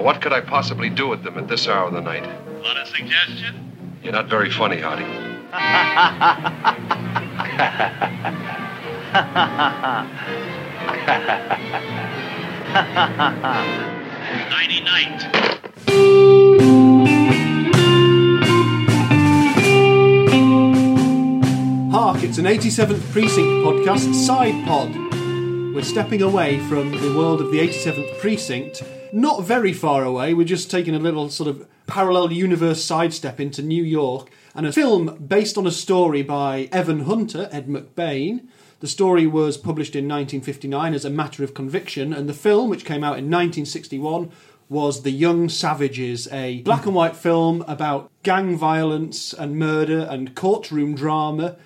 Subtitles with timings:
[0.00, 2.22] But what could I possibly do with them at this hour of the night?
[2.64, 3.98] Want a suggestion?
[4.02, 5.04] You're not very funny, Hardy.
[14.48, 15.20] Nighty night.
[21.92, 24.94] Hark, it's an 87th Precinct podcast side pod.
[25.74, 28.82] We're stepping away from the world of the 87th Precinct.
[29.12, 33.60] Not very far away, we're just taking a little sort of parallel universe sidestep into
[33.60, 38.46] New York and a film based on a story by Evan Hunter, Ed McBain.
[38.78, 42.84] The story was published in 1959 as a matter of conviction, and the film, which
[42.84, 44.30] came out in 1961,
[44.68, 50.36] was The Young Savages, a black and white film about gang violence and murder and
[50.36, 51.56] courtroom drama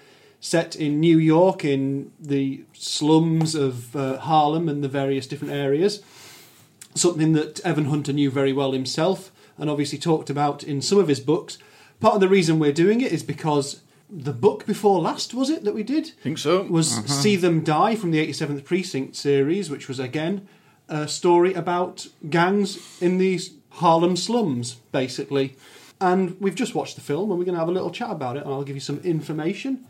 [0.41, 6.03] set in New York in the slums of uh, Harlem and the various different areas.
[6.95, 11.09] Something that Evan Hunter knew very well himself and obviously talked about in some of
[11.09, 11.59] his books.
[12.01, 15.65] Part of the reason we're doing it is because the book before last, was it,
[15.65, 16.13] that we did?
[16.21, 16.63] I think so.
[16.63, 17.07] was uh-huh.
[17.07, 20.49] See Them Die from the 87th Precinct series, which was again
[20.89, 25.57] a story about gangs in these Harlem slums, basically.
[26.01, 28.37] And we've just watched the film and we're going to have a little chat about
[28.37, 29.87] it and I'll give you some information.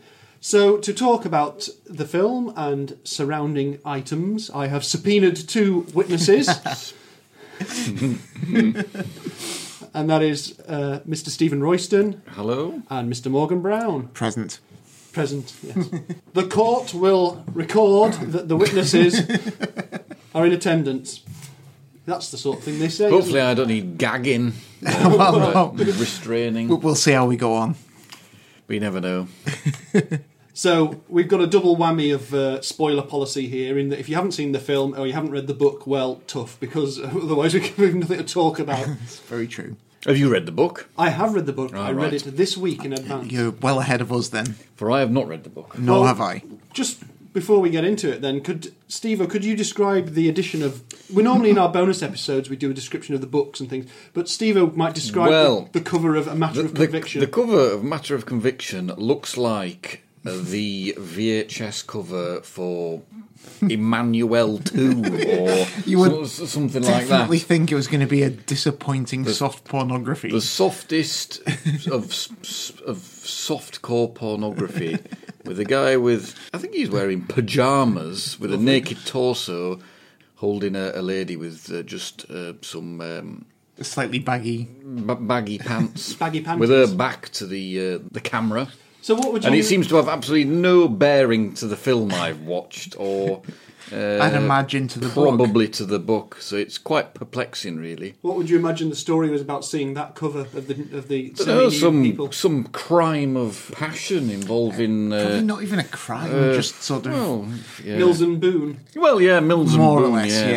[0.47, 6.49] So, to talk about the film and surrounding items, I have subpoenaed two witnesses.
[9.95, 11.31] and that is uh, Mr.
[11.31, 12.83] Stephen Royston Hello.
[12.91, 13.31] and Mr.
[13.31, 14.09] Morgan Brown.
[14.09, 14.61] Present.
[15.15, 15.89] Present, yes.
[16.35, 19.21] the court will record that the witnesses
[20.35, 21.23] are in attendance.
[22.05, 23.09] That's the sort of thing they say.
[23.09, 23.41] Hopefully.
[23.41, 26.69] I don't need gagging, well, restraining.
[26.69, 27.77] we'll- we'll see how we go on.
[28.69, 29.29] We never know.
[30.57, 33.77] So we've got a double whammy of uh, spoiler policy here.
[33.77, 36.23] In that, if you haven't seen the film or you haven't read the book, well,
[36.29, 38.87] tough because otherwise we have nothing to talk about.
[39.03, 39.77] It's very true.
[40.07, 40.89] Have you read the book?
[40.97, 41.75] I have read the book.
[41.75, 43.33] I read it this week in advance.
[43.33, 44.55] You're well ahead of us then.
[44.77, 45.79] For I have not read the book.
[45.79, 46.43] Nor Well- have I.
[46.73, 47.03] Just
[47.33, 50.83] before we get into it, then, could Steve, could you describe the edition of?
[51.13, 53.91] We normally in our bonus episodes we do a description of the books and things,
[54.13, 57.21] but Steve might describe Well, the, the cover of A Matter The, of Conviction.
[57.21, 63.03] the cover of Matter of Conviction looks like the VHS cover for
[63.61, 67.29] Emmanuelle 2 or You would so- something like that.
[67.31, 70.31] think it was going to be a disappointing soft pornography.
[70.31, 71.41] The softest
[71.89, 72.05] of
[72.87, 74.99] of softcore pornography,
[75.45, 79.81] with a guy with I think he's wearing pajamas with a naked torso,
[80.37, 83.45] holding a, a lady with uh, just uh, some um,
[83.81, 84.65] Slightly baggy.
[84.65, 88.69] b- baggy pants, Baggy pants, with her back to the uh, the camera.
[89.05, 89.49] So what would you?
[89.49, 93.43] And it seems to have absolutely no bearing to the film I've watched, or
[93.93, 95.37] uh, I'd imagine to the book.
[95.37, 96.39] probably to the book.
[96.41, 98.15] So it's quite perplexing, really.
[98.23, 99.63] What would you imagine the story was about?
[99.63, 102.33] Seeing that cover of the of the I don't some people.
[102.33, 105.11] some crime of passion involving.
[105.11, 107.47] Probably Uh, not even a crime, just sort of well,
[107.85, 107.99] yeah.
[107.99, 108.81] Mills and Boon.
[108.97, 110.33] well, yeah, Mills and more or Boon, less.
[110.33, 110.49] yeah.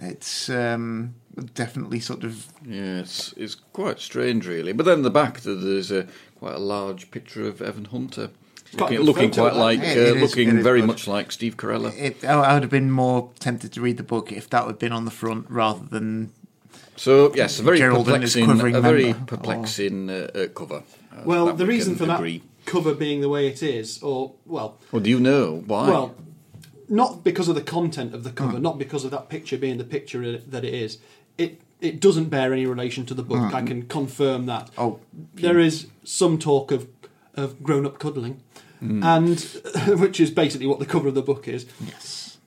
[0.00, 0.08] Yeah.
[0.08, 1.16] it's um,
[1.54, 2.46] definitely sort of.
[2.66, 4.72] Yeah, it's it's quite strange, really.
[4.72, 6.06] But then in the back, there's a
[6.38, 8.30] quite a large picture of Evan Hunter,
[8.78, 9.58] looking, looking quite that.
[9.58, 10.86] like, Yeah, uh, it is- it looking very good.
[10.86, 11.92] much like Steve Carella.
[11.98, 14.78] It, I I would have been more tempted to read the book if that had
[14.78, 16.30] been on the front rather than
[16.96, 20.82] So yes, a very Gerald perplexing, a very member, or- perplexing uh, uh, cover.
[21.12, 24.32] Uh, Well, the we reason can for that cover being the way it is, or
[24.46, 25.88] well, Well, do you know why?
[25.88, 26.14] well,
[26.88, 28.62] not because of the content of the cover, Hmm.
[28.62, 30.98] not because of that picture being the picture that it is.
[31.44, 33.38] It it doesn't bear any relation to the book.
[33.50, 33.54] Hmm.
[33.56, 34.70] I can confirm that.
[34.76, 35.00] oh,
[35.34, 36.86] There is some talk of
[37.34, 38.34] of grown up cuddling,
[38.80, 39.02] Hmm.
[39.02, 39.40] and
[40.02, 41.66] which is basically what the cover of the book is.
[41.86, 42.38] yes,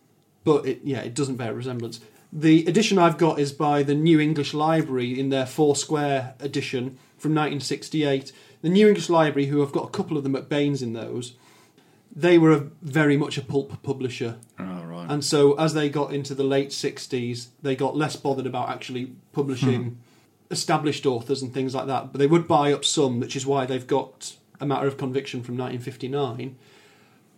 [0.44, 2.00] but it, yeah, it doesn't bear resemblance.
[2.32, 6.98] The edition I've got is by the New English Library in their Four Square edition
[7.18, 8.32] from 1968.
[8.64, 11.34] The New English Library, who have got a couple of the McBains in those,
[12.16, 14.38] they were a, very much a pulp publisher.
[14.60, 15.08] oh, right.
[15.10, 19.14] And so as they got into the late 60s, they got less bothered about actually
[19.32, 19.96] publishing hmm.
[20.52, 22.12] established authors and things like that.
[22.12, 25.42] But they would buy up some, which is why they've got a matter of conviction
[25.42, 26.56] from 1959.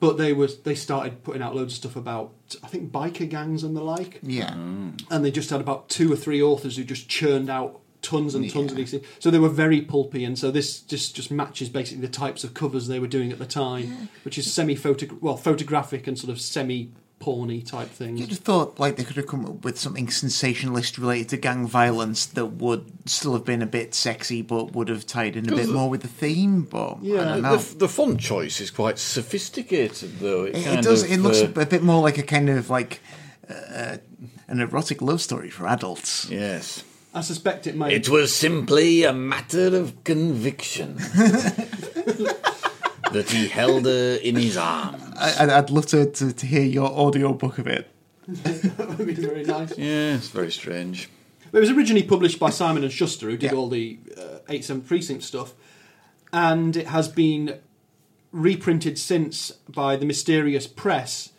[0.02, 3.64] But they was they started putting out loads of stuff about I think biker gangs
[3.64, 4.54] and the like, yeah.
[4.54, 4.92] Hmm.
[5.10, 8.50] and they just had about two or three authors who just churned out tons and
[8.52, 9.06] tons of these things.
[9.20, 12.54] So they were very pulpy, and so this just just matches basically the types of
[12.54, 16.32] covers they were doing at the time, which is semi photo well photographic and sort
[16.32, 16.92] of semi
[17.22, 18.20] porny type things.
[18.20, 21.66] You'd have thought like they could have come up with something sensationalist related to gang
[21.66, 25.56] violence that would still have been a bit sexy, but would have tied in a
[25.56, 26.64] bit the- more with the theme.
[26.64, 27.22] But Yeah.
[27.22, 27.56] I don't the, know.
[27.58, 30.44] the, the font choice is quite sophisticated, though.
[30.44, 31.04] It, It, it does.
[31.04, 33.00] of, it looks uh, a bit more like a kind of like
[33.50, 33.98] uh,
[34.50, 36.30] an erotic love story for adults.
[36.30, 36.84] yes.
[37.16, 37.94] I suspect it may.
[37.96, 40.96] It was simply a matter of conviction
[43.12, 45.02] that he held her in his arms.
[45.18, 47.88] I, I'd- I'd love to, to, to hear your audio book of it.
[48.28, 49.78] that would be very nice.
[49.78, 51.10] Yeah, it's very strange.
[51.54, 53.58] It was originally published by Simon and Schuster, who did Yeah.
[53.58, 55.54] all the uh, 87 Precinct stuff,
[56.34, 57.60] and it has been
[58.34, 61.32] reprinted since by the Mysterious Press,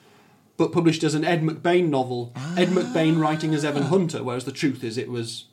[0.56, 2.32] but published as an Ed McBain novel.
[2.56, 5.44] Ed McBain writing as Evan Hunter, whereas the truth is it was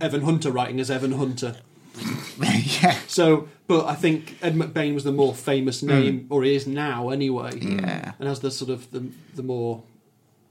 [0.00, 1.56] Evan Hunter writing as Evan Hunter.
[2.40, 2.96] yeah.
[3.06, 7.58] So, but I think Ed McBain was the more famous name, or is now anyway.
[7.58, 8.12] Yeah.
[8.18, 9.82] and has the sort of the the more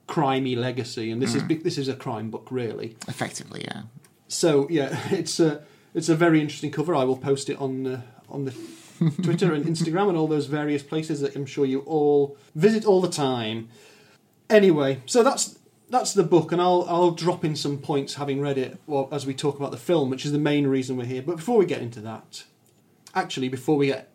[0.07, 1.09] crimey legacy.
[1.09, 2.95] And this is this is a crime book, really.
[3.07, 3.83] Effectively, yeah.
[4.27, 6.95] So yeah, it's a it's a very interesting cover.
[6.95, 8.51] I will post it on uh, on the
[9.23, 13.01] Twitter and Instagram and all those various places that I'm sure you all visit all
[13.01, 13.69] the time.
[14.49, 15.57] Anyway, so that's
[15.91, 19.25] that's the book, and I'll I'll drop in some points having read it well, as
[19.25, 21.21] we talk about the film, which is the main reason we're here.
[21.21, 22.45] But before we get into that,
[23.13, 24.09] actually, before we get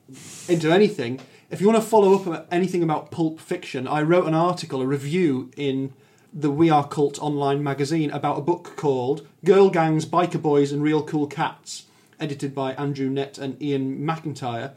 [0.48, 1.20] into anything,
[1.50, 4.80] if you want to follow up about anything about Pulp Fiction, I wrote an article,
[4.80, 5.92] a review in
[6.32, 10.82] the We Are Cult online magazine about a book called Girl Gangs, Biker Boys, and
[10.82, 11.84] Real Cool Cats,
[12.18, 14.72] edited by Andrew Nette and Iain McIntyre,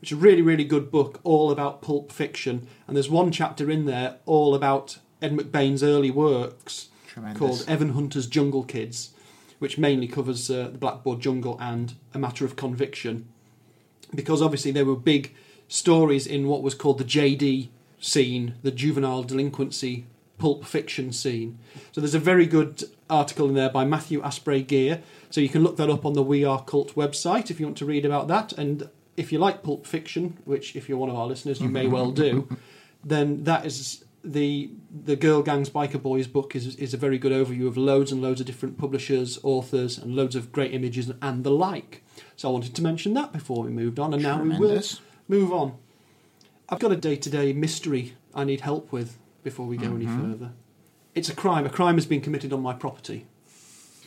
[0.00, 2.66] which is a really, really good book all about Pulp Fiction.
[2.86, 7.38] And there's one chapter in there all about Ed McBain's early works Tremendous.
[7.38, 9.10] called Evan Hunter's Jungle Kids,
[9.58, 13.26] which mainly covers uh, the Blackboard Jungle and A Matter of Conviction
[14.14, 15.34] because obviously there were big
[15.68, 17.68] stories in what was called the JD
[18.00, 20.06] scene, the juvenile delinquency
[20.38, 21.58] pulp fiction scene.
[21.92, 25.02] So there's a very good article in there by Matthew Asprey Gear.
[25.30, 27.76] So you can look that up on the We Are Cult website if you want
[27.78, 28.52] to read about that.
[28.52, 31.86] And if you like pulp fiction, which if you're one of our listeners you may
[31.88, 32.48] well do,
[33.04, 34.70] then that is the
[35.04, 38.20] the Girl Gangs Biker Boys book is is a very good overview of loads and
[38.20, 42.02] loads of different publishers, authors, and loads of great images and the like.
[42.36, 44.82] So I wanted to mention that before we moved on, and now we will
[45.28, 45.74] move on.
[46.68, 50.04] I've got a day to day mystery I need help with before we go any
[50.06, 50.32] Mm-hmm.
[50.32, 50.52] further.
[51.14, 51.64] It's a crime.
[51.66, 53.26] A crime has been committed on my property.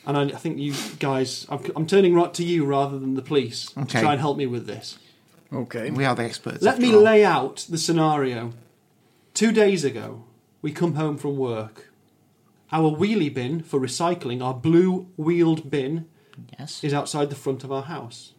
[0.05, 3.21] And I, I think you guys, I'm, I'm turning right to you rather than the
[3.21, 4.97] police to try and help me with this.
[5.53, 5.91] Okay.
[5.91, 6.61] We are the experts.
[6.63, 7.01] Let me all.
[7.01, 8.53] lay out the scenario.
[9.41, 10.25] Two days ago,
[10.61, 11.91] we come home from work.
[12.71, 16.05] Our wheelie bin for recycling, our blue wheeled bin,
[16.59, 16.83] Yes.
[16.83, 18.33] is outside the front of our house.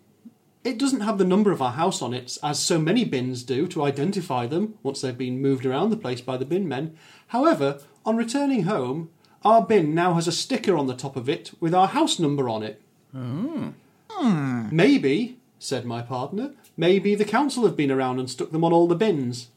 [0.63, 3.67] It doesn't have the number of our house on it, as so many bins do,
[3.67, 6.97] to identify them once they've been moved around the place by the bin men.
[7.27, 9.11] However, on returning home,
[9.45, 12.49] our bin now has a sticker on the top of it with our house number
[12.49, 12.81] on it.
[13.11, 13.71] Hmm.
[14.09, 14.69] Hmm.
[14.71, 18.87] Maybe, said my partner, maybe the council have been around and stuck them on all
[18.87, 19.49] the bins.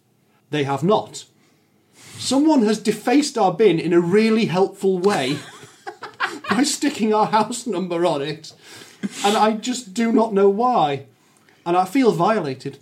[0.50, 1.26] They have not.
[2.18, 5.38] Someone has defaced our bin in a really helpful way
[6.50, 8.54] by sticking our house number on it,
[9.24, 11.06] and I just do not know why.
[11.66, 12.78] And I feel violated,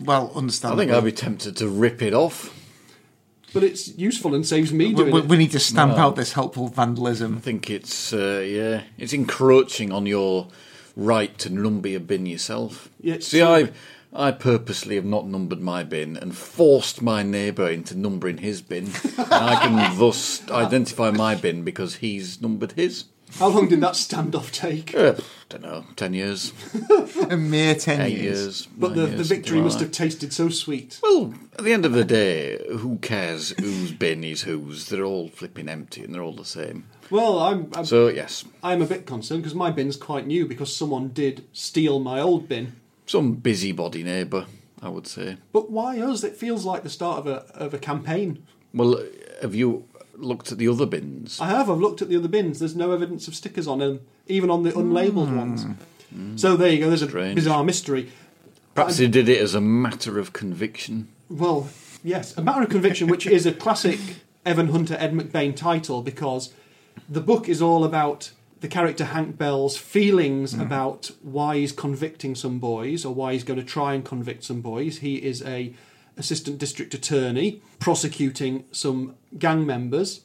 [0.00, 0.40] Well, I
[0.76, 2.50] think I'd be tempted to rip it off.
[3.52, 5.26] but it's useful and saves me we, doing we, it.
[5.26, 7.36] we need to stamp out this helpful vandalism.
[7.36, 10.48] I think it's uh, yeah, it's encroaching on your
[10.96, 12.88] right to number your bin yourself.
[13.00, 13.46] Yeah, See, true.
[13.48, 13.70] I
[14.14, 18.90] I purposely have not numbered my bin and forced my neighbour into numbering his bin.
[19.16, 23.04] and I can thus identify my bin because he's numbered his.
[23.38, 24.94] How long did that standoff take?
[24.94, 25.14] Uh,
[25.48, 26.52] don't know, ten years,
[27.30, 28.38] A mere ten eight years.
[28.40, 28.68] years.
[28.76, 31.00] But the, years, the victory must have tasted so sweet.
[31.02, 34.90] Well, at the end of the day, who cares whose bin is whose?
[34.90, 36.84] They're all flipping empty and they're all the same.
[37.10, 40.76] Well, I'm I'm, So yes, I'm a bit concerned because my bin's quite new because
[40.76, 42.76] someone did steal my old bin.
[43.06, 44.46] Some busybody neighbour,
[44.80, 45.36] I would say.
[45.52, 46.24] But why us?
[46.24, 48.44] It feels like the start of a of a campaign.
[48.74, 49.02] Well,
[49.40, 49.84] have you
[50.16, 51.40] looked at the other bins?
[51.40, 51.70] I have.
[51.70, 52.58] I've looked at the other bins.
[52.58, 55.36] There's no evidence of stickers on them, even on the unlabelled Hmm.
[55.38, 55.66] ones.
[56.40, 56.88] So there you go.
[56.88, 57.34] There's a Strange.
[57.36, 58.10] bizarre mystery.
[58.74, 61.08] Perhaps they did it as a matter of conviction.
[61.30, 61.68] Well,
[62.04, 63.98] yes, a matter of conviction, which is a classic
[64.44, 66.52] Evan Hunter Ed McBain title because
[67.08, 68.30] the book is all about
[68.62, 70.60] the character Hank Bell's feelings hmm.
[70.60, 74.60] about why he's convicting some boys or why he's going to try and convict some
[74.62, 74.98] boys.
[74.98, 75.74] He is a
[76.16, 80.22] assistant district attorney prosecuting some gang members.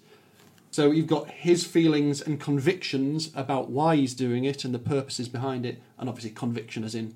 [0.69, 5.27] So you've got his feelings and convictions about why he's doing it and the purposes
[5.27, 7.15] behind it, and obviously conviction as in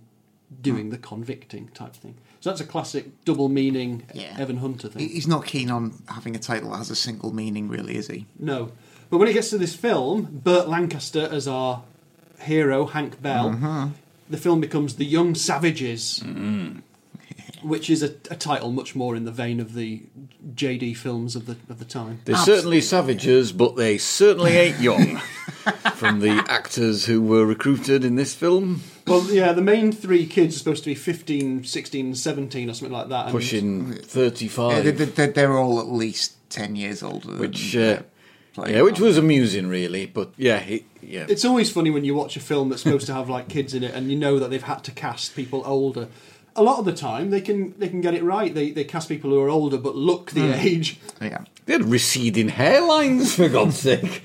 [0.60, 0.90] doing hmm.
[0.90, 2.16] the convicting type thing.
[2.40, 4.36] So that's a classic double meaning Yeah.
[4.40, 5.08] Evan Hunter thing.
[5.08, 8.26] He's not keen on having a title that has a single meaning, really, is he?
[8.40, 8.72] No.
[9.12, 11.84] But when it gets to this film, Burt Lancaster as our
[12.40, 13.90] hero, Hank Bell, mm-hmm.
[14.30, 16.80] the film becomes The Young Savages, mm-hmm.
[17.62, 20.04] which is a, a title much more in the vein of the
[20.56, 22.22] JD films of the of the time.
[22.24, 22.80] They're Absolutely.
[22.80, 25.22] certainly savages, but they certainly ain't young.
[25.96, 30.56] from the actors who were recruited in this film, Well, yeah, the main three kids
[30.56, 33.26] are supposed to be 15, 16, 17 or something like that.
[33.26, 34.84] and- pushing Yeah, 35.
[34.84, 37.36] they, they, they're all at least ten years older.
[37.36, 38.06] which, than, uh, playing
[38.58, 40.06] yeah, which was amusing, really.
[40.06, 41.26] But yeah, he, yeah.
[41.30, 43.84] It's always funny when you watch a film that's supposed to have like kids in
[43.84, 46.08] it, and you know that they've had to cast people older.
[46.56, 48.54] A lot of the time, they can they can get it right.
[48.54, 50.68] They they cast people who are older but look the hmm.
[50.68, 51.00] age.
[51.22, 51.46] yeah.
[51.66, 54.24] They had receding hairlines, for God's sake.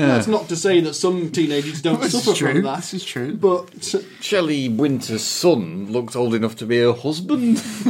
[0.00, 2.52] That's not to say that some teenagers don't This suffer is true.
[2.52, 2.76] from that.
[2.76, 3.36] This is true.
[3.36, 7.58] But Shelley Winter's son looked old enough to be her husband.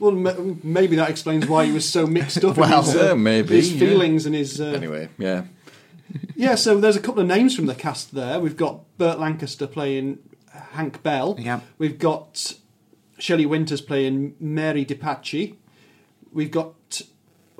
[0.00, 2.56] well, ma- maybe that explains why he was so mixed up.
[2.56, 3.78] Well, in his, uh, yeah, maybe, his yeah.
[3.78, 4.60] feelings and his.
[4.60, 5.44] Uh, anyway, yeah.
[6.34, 8.40] Yeah, so there's a couple of names from the cast there.
[8.40, 10.18] We've got Burt Lancaster playing
[10.72, 11.36] Hank Bell.
[11.38, 11.60] Yeah.
[11.78, 12.54] We've got
[13.18, 15.56] Shelley Winters playing Mary DiPace.
[16.32, 16.74] We've got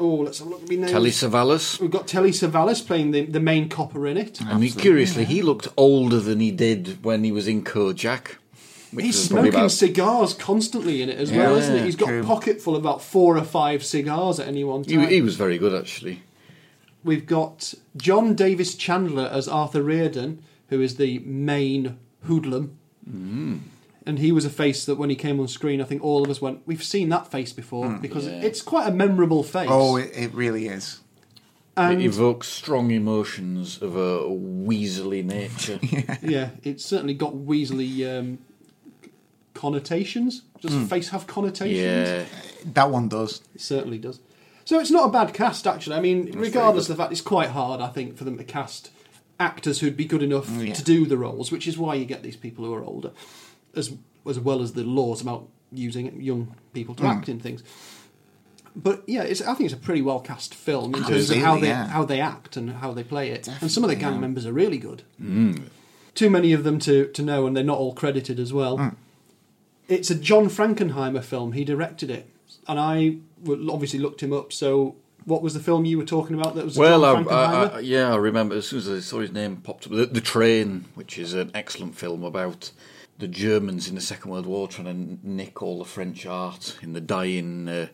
[0.01, 0.91] oh, let's have a look at my names.
[0.91, 1.79] Telly Savalas.
[1.79, 4.41] We've got Telly Savalas playing the, the main copper in it.
[4.43, 8.37] I mean, curiously, he looked older than he did when he was in Kojak.
[8.93, 11.85] Which He's smoking about cigars constantly in it as well, isn't he?
[11.85, 12.23] He's got true.
[12.23, 15.09] a pocket full of about four or five cigars at any one He, time.
[15.09, 16.23] he was very good, actually.
[17.05, 22.77] We've got John Davis Chandler as Arthur Reardon, who is the main hoodlum.
[23.09, 23.61] Mm.
[24.07, 26.31] And he was a face that when he came on screen, I think all of
[26.31, 28.47] us went, we've seen that face before because Mm, Yeah.
[28.49, 29.69] it's quite a memorable face.
[29.71, 31.01] Oh, it, it really is.
[31.77, 35.79] and it evokes strong emotions of a weaselly nature.
[36.23, 38.39] yeah, it's certainly got Weasley um,
[39.61, 40.43] connotations.
[40.63, 41.79] Does the face have connotations?
[41.79, 42.25] yeah.
[42.73, 43.43] That one does.
[43.55, 44.21] It certainly does.
[44.65, 45.97] So it's not a bad cast, actually.
[45.97, 48.91] I mean, regardless of the fact, it's quite hard, I think, for them to cast
[49.39, 50.75] actors who'd be good enough Yeah.
[50.75, 53.11] to do the roles, which is why you get these people who are older,
[53.75, 53.93] as
[54.29, 57.09] as well as the laws about using young people to mm.
[57.09, 57.63] act in things.
[58.77, 61.59] But yeah, it's, I think it's a pretty well cast film in terms of how
[61.59, 61.89] they yeah.
[61.89, 63.49] how they act and how they play it.
[63.61, 64.21] and some of the gang yeah.
[64.21, 65.03] members are really good.
[66.15, 68.79] Too many of them to, to know, and they're not all credited as well.
[68.79, 68.95] Mm.
[69.91, 71.53] It's a John Frankenheimer film.
[71.53, 72.31] He directed it,
[72.69, 73.17] and I
[73.47, 74.53] obviously looked him up.
[74.53, 76.55] So, what was the film you were talking about?
[76.55, 77.75] That was Well, I, John I, Frankenheimer.
[77.75, 79.93] I, yeah, I remember as soon as I saw his name popped up.
[79.93, 82.71] The, the Train, which is an excellent film about
[83.19, 86.95] the Germans in the Second World War trying to nick all the French art in
[86.95, 87.89] the dying uh,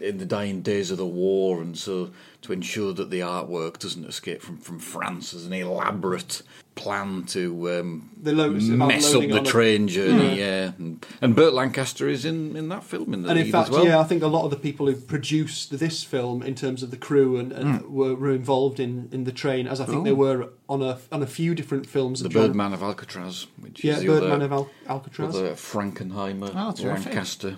[0.00, 2.10] in the dying days of the war, and so
[2.42, 6.42] to ensure that the artwork doesn't escape from, from France, there's an elaborate
[6.78, 10.38] plan to um, The lo- mess up the on a- train journey.
[10.38, 13.52] Yeah, and, and Burt Lancaster is in, in that film in the and lead in
[13.52, 13.84] fact, as well.
[13.84, 16.90] yeah, I think a lot of the people who produced this film, in terms of
[16.90, 17.92] the crew, and, and Hmm.
[17.94, 20.14] were, were involved in, in the train, as I think they Oh.
[20.26, 22.20] were on a on a few different films.
[22.20, 25.34] the of John- Birdman of Alcatraz, which yeah, is the Birdman other, of Al- Alcatraz.
[25.36, 26.74] other Frankenheimer Oh.
[26.86, 27.56] Lancaster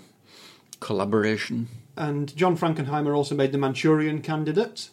[0.80, 1.68] collaboration.
[1.96, 4.88] And John Frankenheimer also made The Manchurian Candidate.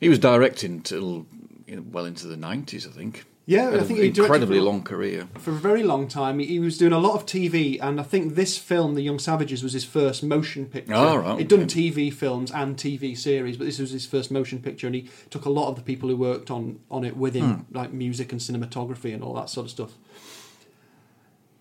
[0.00, 1.26] He was directing till
[1.66, 3.24] you know, well into the nineties, I think.
[3.44, 5.26] Yeah, I think he incredibly for- long career.
[5.38, 6.38] for a very long time.
[6.38, 9.18] He, he was doing a lot of TV, and I think this film, The Young
[9.18, 10.94] Savages, was his first motion picture.
[10.94, 11.66] Oh, right, He'd done.
[11.66, 15.44] TV films and TV series, but this was his first motion picture, and he took
[15.44, 17.76] a lot of the people who worked on, on it with him, hmm.
[17.76, 19.92] like music and cinematography and all that sort of stuff.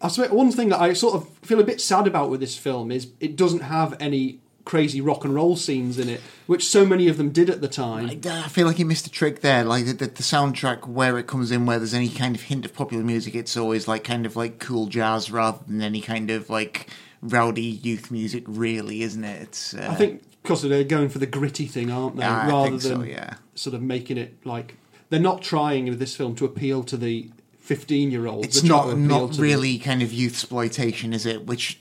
[0.02, 2.58] I swear, one thing that I sort of feel a bit sad about with this
[2.58, 6.86] film is it doesn't have any crazy rock and roll scenes in it, which so
[6.86, 8.10] many of them did at the time.
[8.10, 9.64] I, I feel like he missed a trick there.
[9.64, 12.66] Like the, the, the soundtrack, where it comes in, where there's any kind of hint
[12.66, 16.30] of popular music, it's always like kind of like cool jazz rather than any kind
[16.32, 16.90] of like
[17.22, 18.44] rowdy youth music.
[18.48, 19.42] Really, isn't it?
[19.42, 19.74] It's.
[19.74, 22.24] Uh, I think because they're going for the gritty thing, aren't they?
[22.24, 23.04] I Rather than so.
[23.04, 23.36] Yeah.
[23.56, 24.78] sort of making it like
[25.10, 27.30] they're not trying with this film to appeal to the
[27.76, 28.46] fifteen-year-olds.
[28.46, 31.46] It's not not really kind of youth exploitation, is it?
[31.46, 31.80] Which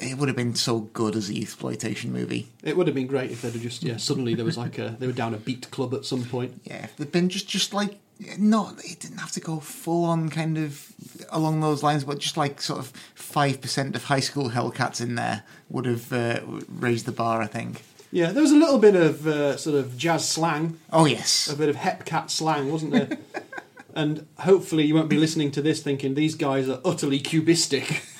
[0.00, 2.48] it would have been so good as a youth exploitation movie.
[2.62, 3.96] It would have been great if they'd have just yeah.
[3.96, 6.60] Suddenly there was like a they were down a beat club at some point.
[6.62, 7.98] Yeah, if they'd been just just like
[8.38, 10.92] not it didn't have to go full on kind of
[11.30, 15.16] along those lines, but just like sort of five percent of high school Hellcats in
[15.16, 17.42] there would have uh, raised the bar.
[17.42, 17.82] I think.
[18.12, 21.56] Yeah, there was a little bit of uh, sort of jazz slang, Oh yes, a
[21.56, 23.08] bit of hepcat slang, wasn't there?
[23.94, 28.02] and hopefully you won't be listening to this thinking these guys are utterly cubistic.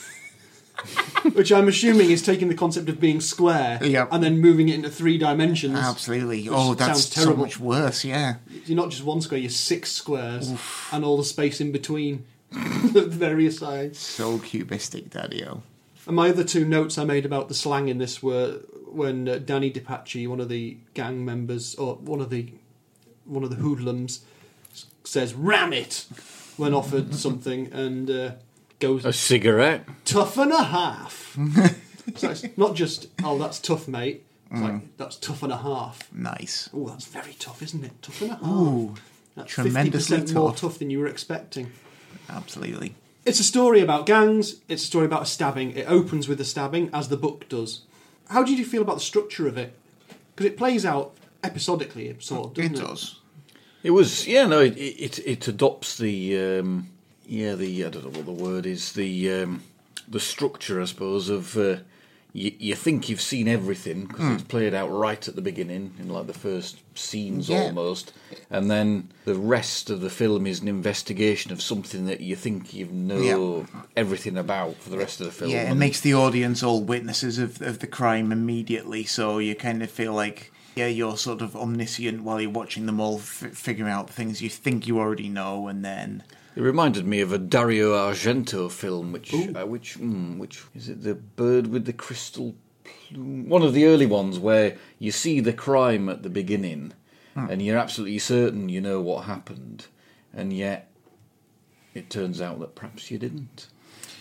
[1.35, 4.09] Which I'm assuming is taking the concept of being square Yep.
[4.11, 5.79] and then moving it into three dimensions.
[5.79, 6.49] absolutely.
[6.51, 8.05] Oh, that's sounds so much worse.
[8.05, 8.37] Yeah.
[8.67, 10.53] You're not just one square, you're six squares
[10.91, 13.99] and all the space in between the various sides.
[14.01, 15.63] So cubistic, Daddy-O.
[16.07, 18.59] And my other two notes I made about the slang in this were
[18.91, 22.49] when uh, Danny DiPace, one of the gang members, or one of the
[23.25, 24.25] one of the hoodlums,
[25.05, 26.07] says "ram it"
[26.57, 28.33] when offered something, and uh,
[28.79, 29.85] goes A cigarette.
[30.05, 31.37] tough and a half.
[32.17, 34.25] so it's not just oh that's tough, mate.
[34.51, 36.13] It's like that's tough and a half.
[36.13, 36.69] Nice.
[36.75, 37.93] Oh, that's very tough, isn't it?
[38.03, 38.47] Tough and a half.
[38.47, 38.95] Ooh,
[39.35, 40.61] That's Tremendously 50% more tough.
[40.61, 41.73] tough than you were expecting.
[42.29, 42.95] Absolutely.
[43.25, 44.57] It's a story about gangs.
[44.69, 45.71] It's a story about a stabbing.
[45.71, 47.83] It opens with a stabbing, as the book does.
[48.29, 49.75] How did you feel about the structure of it?
[50.35, 52.83] Because it plays out episodically, sort of, doesn't It it?
[52.87, 53.03] does.
[53.05, 53.22] It
[53.91, 56.89] was yeah no it it, it adopts the um,
[57.27, 59.63] yeah the I don't know what the word is the um,
[60.09, 61.77] the structure I suppose of uh,
[62.35, 66.09] you, you think you've seen everything because it's played out right at the beginning in
[66.09, 67.65] like the first scenes Yeah.
[67.65, 68.13] almost
[68.51, 72.73] and then the rest of the film is an investigation of something that you think
[72.73, 76.63] you know everything about for the rest of the film Yeah, it makes the audience
[76.63, 81.17] all witnesses of, of the crime immediately, so you kind of feel like, yeah, you're
[81.17, 84.99] sort of omniscient while you're watching them all f- figure out things you think you
[84.99, 86.23] already know, and then.
[86.55, 91.03] It reminded me of a Dario Argento film, which uh, which mm, which is it?
[91.03, 93.49] The Bird with the Crystal Plume.
[93.49, 96.93] One of the early ones where you see the crime at the beginning,
[97.35, 99.87] and you're absolutely certain you know what happened,
[100.35, 100.91] and yet
[101.95, 103.69] it turns out that perhaps you didn't.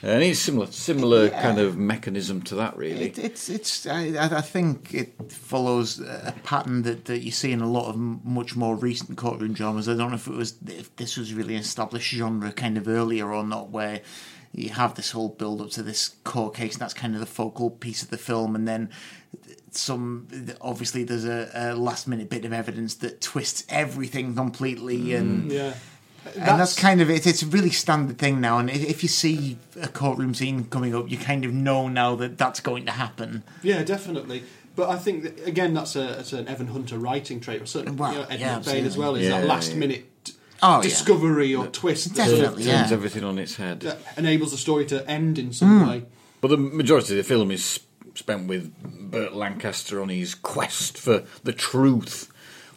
[0.04, 3.06] And it's similar similar kind of mechanism to that, really.
[3.06, 3.86] It, it's it's.
[3.86, 7.90] I, I I think it follows a pattern that, that you see in a lot
[7.90, 9.88] of much more recent courtroom dramas.
[9.88, 12.88] I don't know if it was if this was really an established genre kind of
[12.88, 14.02] earlier or not, where
[14.54, 17.28] you have this whole build up to this court case, and that's kind of the
[17.28, 18.90] focal piece of the film, and then
[19.72, 20.28] some
[20.60, 25.54] obviously there's a, a last minute bit of evidence that twists everything completely and mm.
[25.54, 25.74] Yeah.
[26.26, 27.26] And that's kind of it.
[27.26, 28.58] It's a really standard thing now.
[28.58, 32.16] And if if you see a courtroom scene coming up, you kind of know now
[32.16, 33.44] that that's going to happen.
[33.64, 34.44] Yeah, definitely.
[34.76, 37.98] But I think that, again that's a it's an Evan Hunter writing trait, or certainly
[37.98, 39.16] Well, you know, Ed yeah, McBain as well.
[39.16, 39.78] Is Yeah, that last yeah.
[39.78, 40.08] minute
[40.64, 40.84] Oh, yeah.
[40.84, 42.88] discovery or twist that, Turns yeah.
[42.92, 43.80] everything on its head.
[43.80, 45.90] that enables the story to end in some hmm.
[45.90, 46.06] way.
[46.40, 47.80] But the majority of the film is
[48.14, 52.31] spent with Burt Lancaster on his quest for the truth,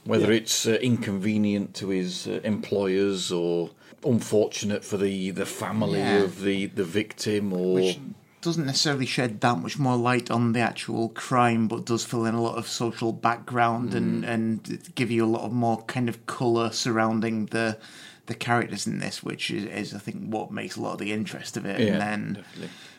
[0.05, 0.39] whether Yeah.
[0.41, 3.71] it's uh, inconvenient to his uh, employers or
[4.05, 6.23] unfortunate for the, the family Yeah.
[6.25, 7.99] of the, the victim or Which
[8.43, 12.35] doesn't necessarily shed that much more light on the actual crime, but does fill in
[12.35, 16.27] a lot of social background and and give you a lot of more kind of
[16.27, 17.79] color surrounding the
[18.27, 21.13] the characters in this, which is, is I think what makes a lot of the
[21.13, 21.81] interest of it.
[21.81, 22.45] Yeah, and then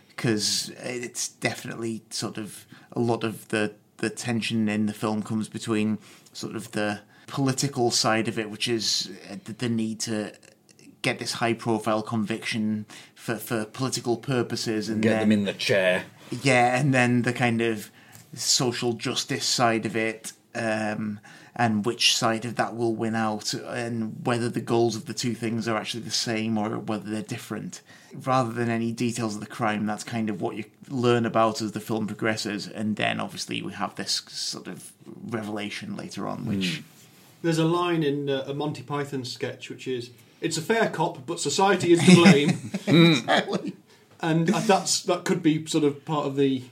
[0.07, 5.47] because it's definitely sort of a lot of the the tension in the film comes
[5.47, 5.99] between
[6.35, 10.33] sort of the political side of it, which is uh, the, the need to
[11.01, 15.53] get this high profile conviction for, for political purposes and get then them in the
[15.53, 16.05] chair.
[16.43, 17.91] yeah, and then the kind of
[18.33, 21.19] social justice side of it, um,
[21.55, 25.33] and which side of that will win out, and whether the goals of the two
[25.33, 27.81] things are actually the same or whether they're different.
[28.13, 31.71] Rather than any details of the crime, that's kind of what you learn about as
[31.71, 34.91] the film progresses, and then obviously we have this sort of
[35.27, 36.83] revelation later on, which.
[37.41, 40.09] There's a line in uh, a Monty Python sketch which is,
[40.41, 42.71] "It's a fair cop, but society is to blame."
[44.19, 46.63] and uh, that's that could be sort of part of the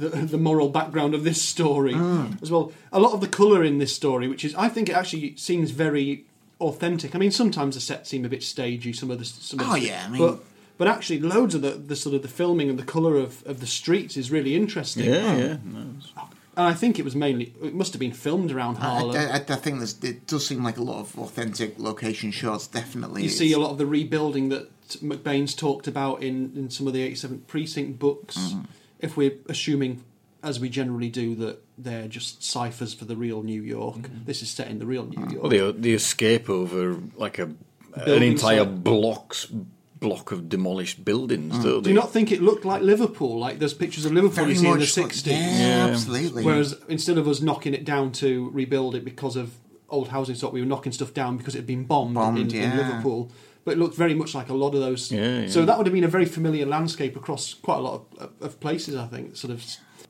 [0.00, 1.94] the, the moral background of this story
[2.42, 2.72] as well.
[2.92, 5.70] A lot of the color in this story, which is I think it actually seems
[5.70, 6.24] very
[6.60, 7.14] authentic.
[7.14, 8.92] I mean, sometimes the sets seem a bit stagey.
[8.92, 10.40] Some of the some of the, Oh, yeah, I mean- but
[10.78, 13.60] but actually, loads of the, the sort of the filming and the color of, of
[13.60, 15.04] the streets is really interesting.
[15.04, 15.56] Yeah, yeah.
[15.62, 15.80] No,
[16.56, 19.14] And I think it was mainly it must have been filmed around Harlem.
[19.14, 22.66] I, I think there's, it does seem like a lot of authentic location shots.
[22.66, 24.70] Definitely, you see a lot of the rebuilding that
[25.02, 28.38] McBain's talked about in, in some of the 87th precinct books.
[28.38, 28.60] Mm-hmm.
[29.00, 30.02] If we're assuming,
[30.42, 34.24] as we generally do, that they're just ciphers for the real New York, Mm-hmm.
[34.24, 35.42] this is set in the real New York.
[35.42, 37.50] Well, the, the escape over like a
[37.94, 38.84] an entire site.
[38.84, 39.46] blocks
[39.98, 41.58] block of demolished buildings.
[41.62, 43.38] don't do you not think it looked like Liverpool?
[43.38, 44.96] Like there's pictures of Liverpool very you see in the much.
[44.96, 45.26] like- 60s.
[45.26, 45.86] yeah, Yeah.
[45.88, 46.42] absolutely.
[46.42, 49.52] Whereas instead of us knocking it down to rebuild it because of
[49.90, 52.62] old housing stock, we were knocking stuff down because it had been bombed, Bombed, in,
[52.62, 52.76] in.
[52.78, 53.30] Liverpool.
[53.70, 55.12] But it looked very much like a lot of those.
[55.12, 55.48] Yeah, yeah.
[55.48, 58.58] So that would have been a very familiar landscape across quite a lot of, of
[58.58, 59.36] places, I think.
[59.36, 59.64] Sort of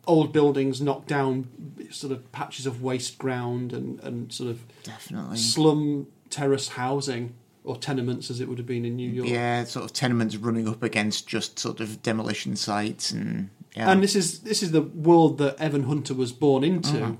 [0.06, 5.36] old buildings knocked down, sort of patches of waste ground and, and sort of definitely.
[5.36, 9.28] slum terrace housing or tenements as it would have been in New York.
[9.28, 13.90] Yeah, sort of tenements running up against just sort of demolition sites and yeah.
[13.90, 17.04] And this is this is the world that Evan Hunter was born into.
[17.04, 17.12] Uh-huh.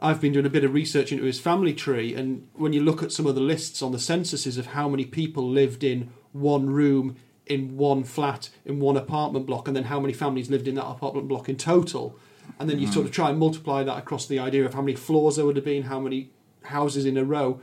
[0.00, 3.02] I've been doing a bit of research into his family tree, and when you look
[3.02, 6.70] at some of the lists on the censuses of how many people lived in one
[6.70, 10.76] room, in one flat, in one apartment block, and then how many families lived in
[10.76, 12.18] that apartment block in total,
[12.58, 12.94] and then you mm-hmm.
[12.94, 15.56] sort of try and multiply that across the idea of how many floors there would
[15.56, 16.30] have been, how many
[16.64, 17.60] houses in a row,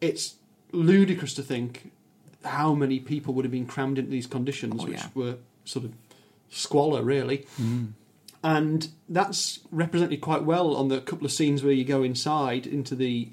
[0.00, 0.36] it's
[0.70, 1.90] ludicrous to think
[2.44, 5.08] how many people would have been crammed into these conditions, Oh, which yeah.
[5.14, 5.92] were sort of
[6.50, 7.92] squalor, really mm.
[8.42, 12.94] And that's represented quite well on the couple of scenes where you go inside into
[12.94, 13.30] the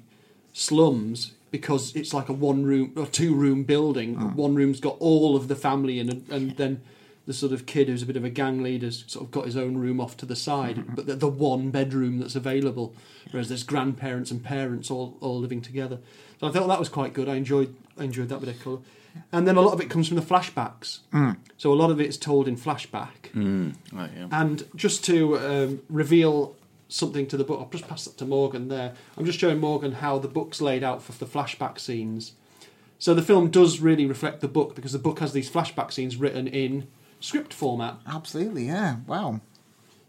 [0.52, 4.16] slums because it's like a one room or two room building.
[4.18, 4.28] Ah.
[4.28, 6.82] One room's got all of the family in, and, and then
[7.26, 9.56] the sort of kid who's a bit of a gang leader's sort of got his
[9.56, 10.94] own room off to the side, mm-hmm.
[10.94, 12.94] but the, the one bedroom that's available.
[13.30, 15.98] Whereas there's grandparents and parents all, all living together.
[16.40, 17.28] So I thought that was quite good.
[17.28, 18.78] I enjoyed I enjoyed that bit of colour.
[19.32, 21.00] And then a lot of it comes from the flashbacks.
[21.56, 23.32] So a lot of it is told in flashback.
[23.92, 24.28] Right, yeah.
[24.32, 26.56] And just to um, reveal
[26.88, 28.94] something to the book, I'll just pass that to Morgan there.
[29.16, 32.32] I'm just showing Morgan how the book's laid out for the flashback scenes.
[32.98, 36.16] So the film does really reflect the book because the book has these flashback scenes
[36.16, 36.88] written in
[37.20, 37.96] script format.
[38.06, 38.96] Absolutely, yeah.
[39.06, 39.40] Wow.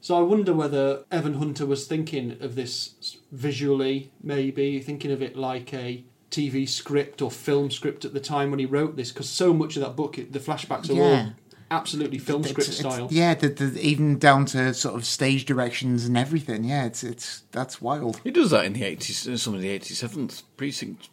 [0.02, 5.38] So I wonder whether Evan Hunter was thinking of this visually, maybe thinking of it
[5.38, 9.30] like a TV script or film script at the time when he wrote this, because
[9.30, 11.04] so much of that book, the flashbacks are Yeah.
[11.04, 11.34] all
[11.72, 13.08] absolutely film It's- script it's- style.
[13.12, 16.66] yeah, the, the, even down to sort of stage directions and everything.
[16.66, 18.20] Yeah, it's it's that's wild.
[18.24, 21.10] He does that in the 80s, uh, some of the 87th precinct.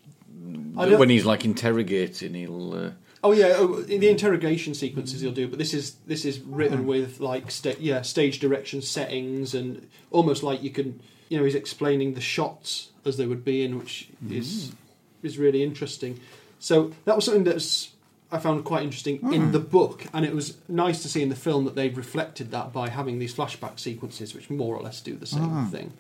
[0.75, 2.75] When he's like interrogating, he'll.
[2.75, 2.91] Uh,
[3.25, 6.81] Oh yeah, oh, in the interrogation sequences he'll do, but this is this is written
[6.81, 6.87] hmm.
[6.87, 11.57] with like sta- yeah stage direction settings and almost like you can you know he's
[11.57, 14.77] explaining the shots as they would be in, which is hmm.
[15.23, 16.21] Is really interesting.
[16.59, 17.91] So that was something that's
[18.31, 21.35] I found quite interesting in the book, and it was nice to see in the
[21.37, 25.17] film that they've reflected that by having these flashback sequences, which more or less do
[25.17, 25.95] the same thing.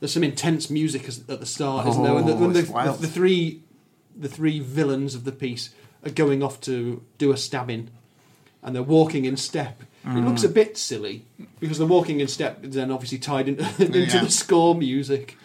[0.00, 2.14] There's some intense music at the start, isn't there?
[2.14, 2.98] When the, Oh, when the, it's wild.
[2.98, 3.60] the three
[4.16, 5.70] the three villains of the piece
[6.04, 7.88] are going off to do a stabbing
[8.62, 9.82] and they're walking in step.
[10.04, 10.26] It Mm.
[10.26, 11.24] looks a bit silly
[11.60, 14.24] because the walking in step is then obviously tied into, into Yeah.
[14.24, 15.38] the score music.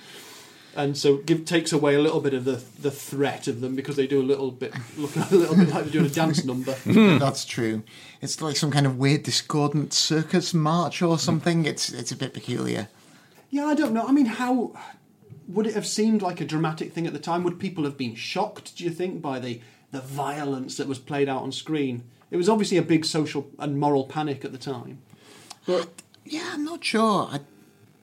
[0.78, 3.96] And so give, takes away a little bit of the, the threat of them because
[3.96, 6.74] they do a little bit look a little bit like they're doing a dance number.
[6.84, 7.18] Hmm.
[7.18, 7.84] That's true.
[8.22, 11.66] It's like some kind of weird discordant circus march or something.
[11.66, 12.88] It's it's a bit peculiar.
[13.50, 14.06] Yeah, I don't know.
[14.08, 14.74] I mean, how
[15.48, 17.44] would it have seemed like a dramatic thing at the time?
[17.44, 18.78] Would people have been shocked?
[18.78, 19.62] Do you think by the
[19.92, 22.04] the violence that was played out on screen?
[22.30, 25.00] It was obviously a big social and moral panic at the time.
[25.66, 25.90] But
[26.24, 27.30] Yeah, I'm not sure.
[27.32, 27.40] I,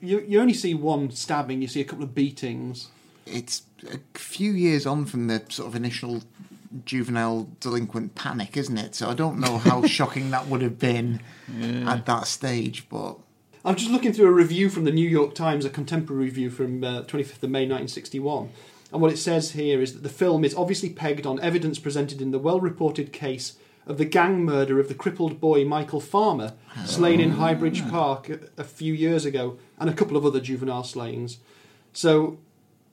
[0.04, 1.62] you you only see one stabbing.
[1.62, 2.88] You see a couple of beatings.
[3.26, 6.22] it's a few years on from the sort of initial
[6.84, 8.94] juvenile delinquent panic, isn't it?
[8.94, 11.20] So I don't know how shocking that would have been
[11.86, 13.16] at that stage, but
[13.64, 16.84] I'm just looking through a review from the New York Times, a contemporary review from
[16.84, 18.50] uh, 25th of May 1961.
[18.92, 22.20] And what it says here is that the film is obviously pegged on evidence presented
[22.20, 26.54] in the well reported case of the gang murder of the crippled boy Michael Farmer,
[26.84, 30.82] slain in Highbridge Park a, a few years ago, and a couple of other juvenile
[30.82, 31.36] slayings.
[31.92, 32.38] So,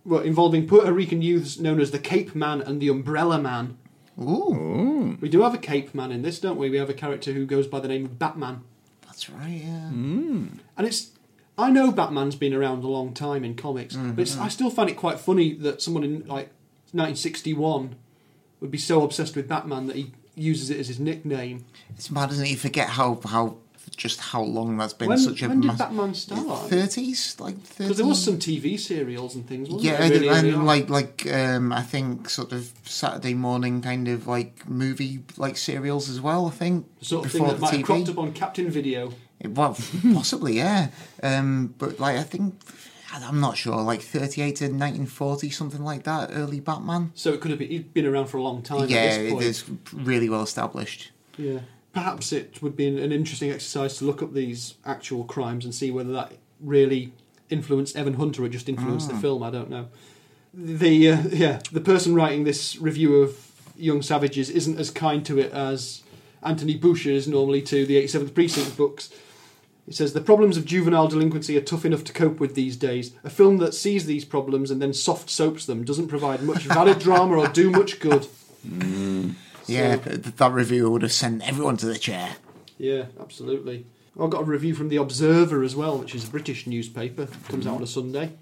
[0.04, 3.78] well, involving Puerto Rican youths known as the Cape Man and the Umbrella Man.
[4.22, 6.70] ooh, We do have a Cape Man in this, don't we?
[6.70, 8.64] We have a character who goes by the name of Batman.
[9.06, 9.62] that's right.
[9.64, 9.90] Yeah.
[9.94, 10.60] Mm.
[10.78, 11.12] And it's
[11.58, 14.44] I know Batman's been around a long time in comics, but it's, mm-hmm.
[14.44, 16.50] I still find it quite funny that someone in like
[16.92, 17.96] 1961
[18.60, 21.66] would be so obsessed with Batman that he uses it as his nickname.
[21.92, 22.50] It's mad, isn't it?
[22.50, 23.58] You forget how how
[24.02, 26.70] just how long that's been When, such a when did mass- Batman start?
[26.70, 30.10] thirties, like Because there was some TV serials and things, wasn't Yeah, there?
[30.10, 30.66] really and, on?
[30.66, 36.10] like like um, I think sort of Saturday morning kind of like movie like serials
[36.10, 36.48] as well.
[36.48, 39.14] I think the sort of thing that might have cropped up on Captain Video.
[39.40, 39.78] It- Well,
[40.14, 40.90] possibly, yeah.
[41.22, 42.56] Um, but like I think
[43.14, 46.30] I'm not sure, like 38 to 1940, something like that.
[46.34, 47.12] Early Batman.
[47.14, 49.32] So it could have been, he'd been around for a long time yeah, at this
[49.34, 49.44] point.
[49.44, 51.12] is really well established.
[51.38, 51.60] Yeah.
[51.94, 55.92] Perhaps it would be an, interesting exercise to look up these actual crimes and see
[55.92, 57.12] whether that really
[57.50, 59.44] influenced Evan Hunter or just influenced the film.
[59.44, 59.90] I don't know.
[60.54, 65.40] The uh, yeah, the person writing this review of Young Savages isn't as kind to
[65.40, 66.04] it as
[66.44, 69.10] Anthony Boucher is normally to the 87th Precinct books.
[69.88, 73.14] It says the problems of juvenile delinquency are tough enough to cope with these days.
[73.24, 77.00] A film that sees these problems and then soft soaps them doesn't provide much valid
[77.08, 78.28] drama or do much good.
[79.68, 82.36] Yeah, th- that review would have sent everyone to the chair.
[82.78, 83.86] Yeah, absolutely.
[84.20, 87.28] I got a review from The Observer as well, which is a British newspaper.
[87.48, 88.34] Comes out on a Sunday.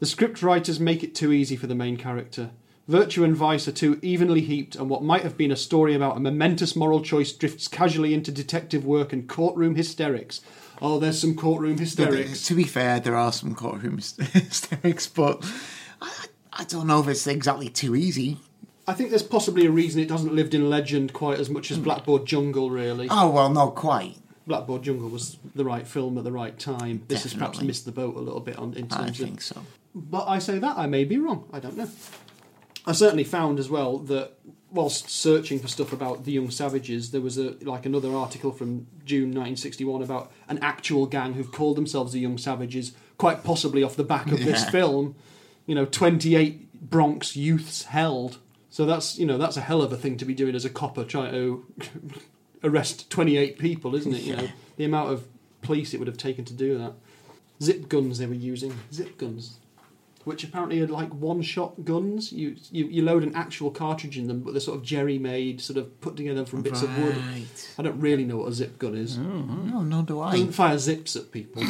[0.00, 2.50] The script writers make it too easy for the main character.
[2.88, 6.16] Virtue and vice are too evenly heaped, and what might have been a story about
[6.16, 10.40] a momentous moral choice drifts casually into detective work and courtroom hysterics.
[10.82, 12.44] Oh, there's some courtroom hysterics.
[12.48, 13.98] To be fair, there are some courtroom
[14.32, 15.48] hysterics, but
[16.02, 16.10] I,
[16.52, 18.38] I don't know if it's exactly too easy.
[18.92, 21.78] I think there's possibly a reason it doesn't lived in legend quite as much as
[21.78, 21.84] hmm.
[21.84, 23.08] Blackboard Jungle, really.
[23.10, 24.16] Oh well, not quite.
[24.46, 27.02] Blackboard Jungle was the right film at the right time.
[27.08, 27.66] This has perhaps Definitely.
[27.68, 29.62] missed the boat a little bit on, in I terms of think so.
[29.94, 31.48] But I say that I may be wrong.
[31.54, 31.88] I don't know.
[32.84, 34.32] I certainly found as well that
[34.70, 38.88] whilst searching for stuff about the Young Savages, there was a like another article from
[39.06, 43.96] June 1961 about an actual gang who've called themselves the Young Savages, quite possibly off
[43.96, 44.70] the back of this Yeah.
[44.70, 45.14] film.
[45.64, 48.38] You know, 28 Bronx youths held.
[48.72, 50.70] So that's you know that's a hell of a thing to be doing as a
[50.70, 51.66] copper trying to
[52.64, 54.22] arrest 28 people, isn't it?
[54.22, 55.26] You know the amount of
[55.60, 56.94] police it would have taken to do that.
[57.60, 59.58] Zip guns they were using, zip guns,
[60.24, 62.32] which apparently are like one-shot guns.
[62.32, 65.76] You, you you load an actual cartridge in them, but they're sort of jerry-made, sort
[65.76, 67.18] of put together from bits of wood.
[67.18, 67.74] Right.
[67.78, 69.18] I don't really know what a zip gun is.
[69.18, 70.32] Oh, no, no, do I.
[70.32, 71.62] Doesn't fire zips at people.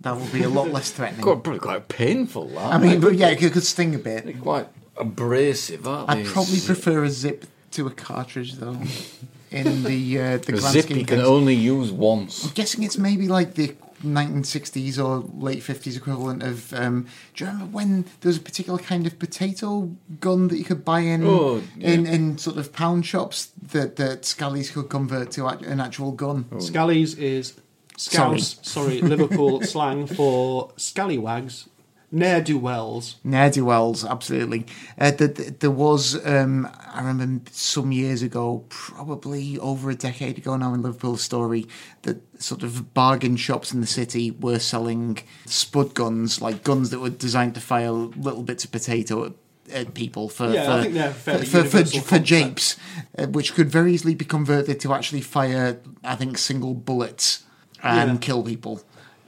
[0.00, 1.22] That would be a lot less threatening.
[1.22, 2.74] Quite, probably quite painful, that.
[2.74, 4.40] I mean, but yeah, it could sting a bit.
[4.40, 4.66] Quite
[5.00, 6.20] abrasive, aren't they?
[6.20, 8.76] I'd probably prefer a zip to a cartridge, though.
[9.50, 11.22] In the uh, the A grand zip you can things.
[11.28, 12.44] only use once.
[12.44, 16.72] I'm guessing it's maybe like the 1960s or late 50s equivalent of.
[16.72, 20.64] Um, do you remember when there was a particular kind of potato gun that you
[20.64, 25.32] could buy in Oh, in, in sort of pound shops that that Scallies could convert
[25.32, 26.44] to an actual gun?
[26.58, 27.54] Scallies is
[27.96, 31.68] scouse, sorry, Liverpool slang for scallywags,
[32.12, 33.16] ne'er do wells.
[33.24, 34.66] Ne'er do wells, absolutely.
[34.98, 40.38] Uh, th- th- there was, um, I remember some years ago, probably over a decade
[40.38, 41.66] ago now in Liverpool story,
[42.02, 46.98] that sort of bargain shops in the city were selling spud guns, like guns that
[47.00, 49.32] were designed to fire little bits of potato at,
[49.72, 52.76] at people for Yeah, for, I think for, for, for japes,
[53.18, 57.44] uh, which could very easily be converted to actually fire, I think, single bullets
[57.82, 58.16] and Yeah.
[58.18, 58.82] kill people.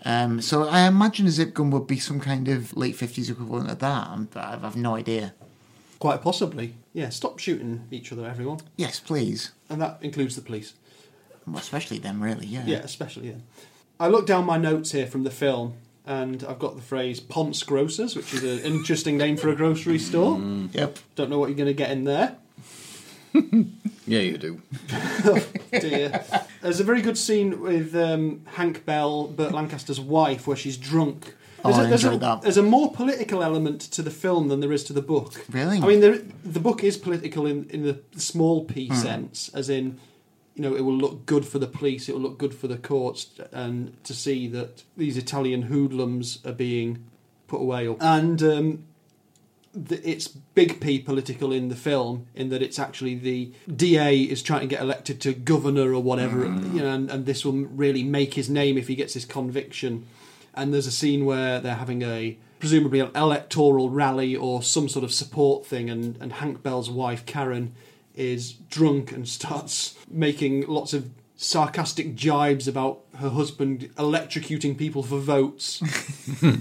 [0.04, 3.70] Um, so I imagine a zip gun would be some kind of late fifties equivalent
[3.70, 4.08] of that.
[4.08, 5.34] I'm, I have no idea.
[5.98, 6.74] Quite possibly.
[6.92, 8.60] Yeah, stop shooting each other, everyone.
[8.76, 9.52] Yes, please.
[9.70, 10.74] And that includes the police.
[11.46, 12.46] Well, especially them, really.
[12.46, 12.64] Yeah.
[12.66, 13.36] Yeah, especially, yeah.
[14.00, 17.62] I looked down my notes here from the film, and I've got the phrase Ponce
[17.62, 20.40] Grocers, which is an interesting name for a grocery store.
[20.72, 20.98] Yep.
[21.14, 22.36] Don't know what you're going to get in there.
[24.06, 24.60] Yeah, you do.
[25.70, 26.24] dear.
[26.60, 31.34] There's a very good scene with um, Hank Bell, Burt Lancaster's wife, where she's drunk.
[31.64, 32.42] Oh, There's, I a, there's, a, enjoyed that.
[32.42, 35.44] there's a more political element to the film than there is to the book.
[35.50, 35.78] Really?
[35.78, 38.94] I mean, there, the book is political in, in the small p Hmm.
[38.94, 40.00] sense, as in,
[40.56, 42.76] you know, it will look good for the police, it will look good for the
[42.76, 47.04] courts, and to see that these Italian hoodlums are being
[47.46, 47.86] put away.
[48.00, 48.84] And um,
[49.74, 54.42] the, it's big P political in the film, in that it's actually the DA is
[54.42, 56.74] trying to get elected to governor or whatever, mm.
[56.74, 60.06] you know, and, and this will really make his name if he gets his conviction.
[60.54, 65.04] And there's a scene where they're having a presumably an electoral rally or some sort
[65.04, 67.74] of support thing, and, and Hank Bell's wife Karen
[68.14, 75.18] is drunk and starts making lots of sarcastic jibes about her husband electrocuting people for
[75.18, 75.82] votes.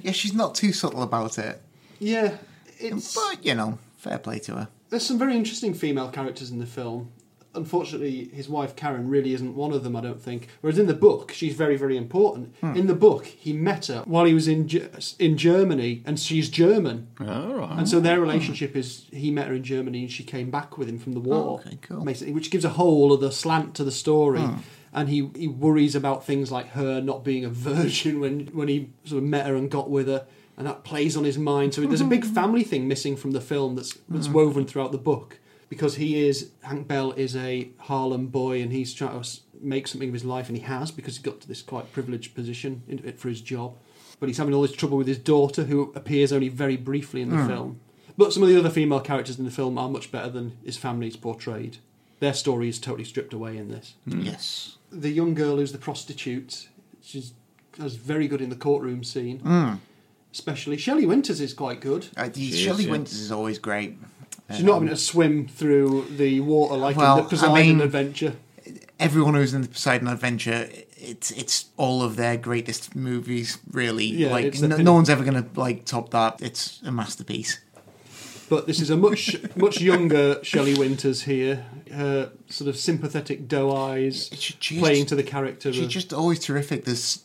[0.00, 1.60] Yeah, she's not too subtle about it.
[2.02, 2.36] Yeah,
[2.78, 4.68] it's But, you know, fair play to her.
[4.90, 7.12] There's some very interesting female characters in the film.
[7.54, 10.48] Unfortunately, his wife Karen really isn't one of them, I don't think.
[10.62, 12.54] Whereas in the book, she's very, very important.
[12.62, 12.74] Hmm.
[12.74, 14.70] In the book, he met her while he was in
[15.18, 17.08] in Germany, and she's German.
[17.20, 17.78] All right.
[17.78, 20.88] And so their relationship is he met her in Germany and she came back with
[20.88, 21.60] him from the war.
[21.60, 22.02] okay, cool.
[22.04, 24.40] Which gives a whole other slant to the story.
[24.40, 24.60] Hmm.
[24.94, 28.90] And he, he worries about things like her not being a virgin when, when he
[29.04, 30.26] sort of met her and got with her.
[30.62, 31.74] And that plays on his mind.
[31.74, 32.34] So there's a big mm-hmm.
[32.34, 34.36] family thing missing from the film that's, that's mm-hmm.
[34.36, 35.40] woven throughout the book.
[35.68, 40.10] Because he is, Hank Bell is a Harlem boy and he's trying to make something
[40.10, 43.12] of his life and he has because he got to this quite privileged position in,
[43.14, 43.74] for his job
[44.22, 47.30] but he's having all this trouble with his daughter, who appears only very briefly in
[47.30, 47.48] the hmm.
[47.48, 47.80] film.
[48.16, 50.76] But some of the other female characters in the film are much better than his
[50.76, 51.78] family's portrayed.
[52.20, 53.94] Their story is totally stripped away in this.
[54.08, 54.20] Hmm.
[54.20, 54.76] Yes.
[54.92, 56.68] The young girl who's the prostitute,
[57.02, 57.32] she's
[57.80, 59.40] was very good in the courtroom scene.
[59.40, 59.74] Hmm.
[60.32, 62.08] Especially Shelley Winters is quite good.
[62.16, 62.90] Uh, the is, Shelley yeah.
[62.92, 63.98] Winters is always great.
[64.50, 67.80] She's not having to swim through the water like Well, in the I Poseidon mean-
[67.80, 68.34] Adventure.
[69.00, 74.04] Everyone who's in the Poseidon Adventure, it's it's all of their greatest movies, really.
[74.06, 76.40] Yeah, like no, pin- no one's ever going to like top that.
[76.40, 77.58] It's a masterpiece.
[78.48, 81.64] But this is a much much younger Shelley Winters here.
[81.90, 85.72] Her sort of sympathetic doe eyes She- she's- playing to the character.
[85.72, 86.84] She's of- just always terrific.
[86.84, 87.22] There's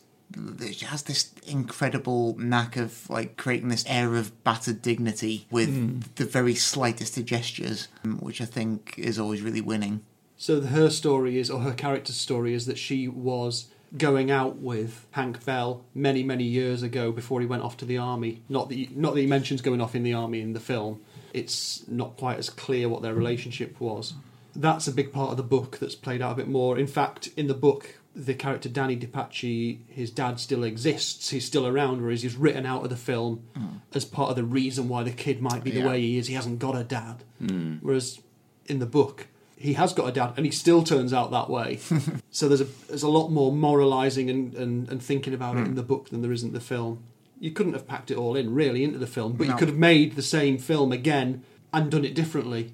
[0.72, 6.26] she has this incredible knack of like creating this air of battered dignity with the
[6.26, 10.04] very slightest of gestures, um, which I think is always really winning.
[10.38, 15.06] So her story is, or her character's story is that she was going out with
[15.12, 18.42] Hank Bell many, many years ago before he went off to the army.
[18.50, 21.02] Not that he, not that he mentions going off in the army in the film.
[21.34, 24.13] It's not quite as clear what their relationship was.
[24.56, 26.78] That's a big part of the book that's played out a bit more.
[26.78, 31.30] In fact, in the book, the character Danny DiPace, his dad still exists.
[31.30, 33.78] He's still around, whereas he's written out of the film hmm.
[33.94, 35.88] as part of the reason why the kid might be the Yeah.
[35.88, 36.26] way he is.
[36.26, 37.24] He hasn't got a dad.
[37.38, 37.76] Hmm.
[37.82, 38.20] Whereas
[38.66, 41.80] in the book, he has got a dad, and he still turns out that way.
[42.32, 45.66] so there's a there's a lot more moralising and, and, and thinking about it in
[45.68, 45.76] hmm.
[45.76, 47.04] the book than there is in the film.
[47.40, 49.78] you couldn't have packed it all in really into the film, but you could have
[49.78, 52.74] made the same film again and done it differently.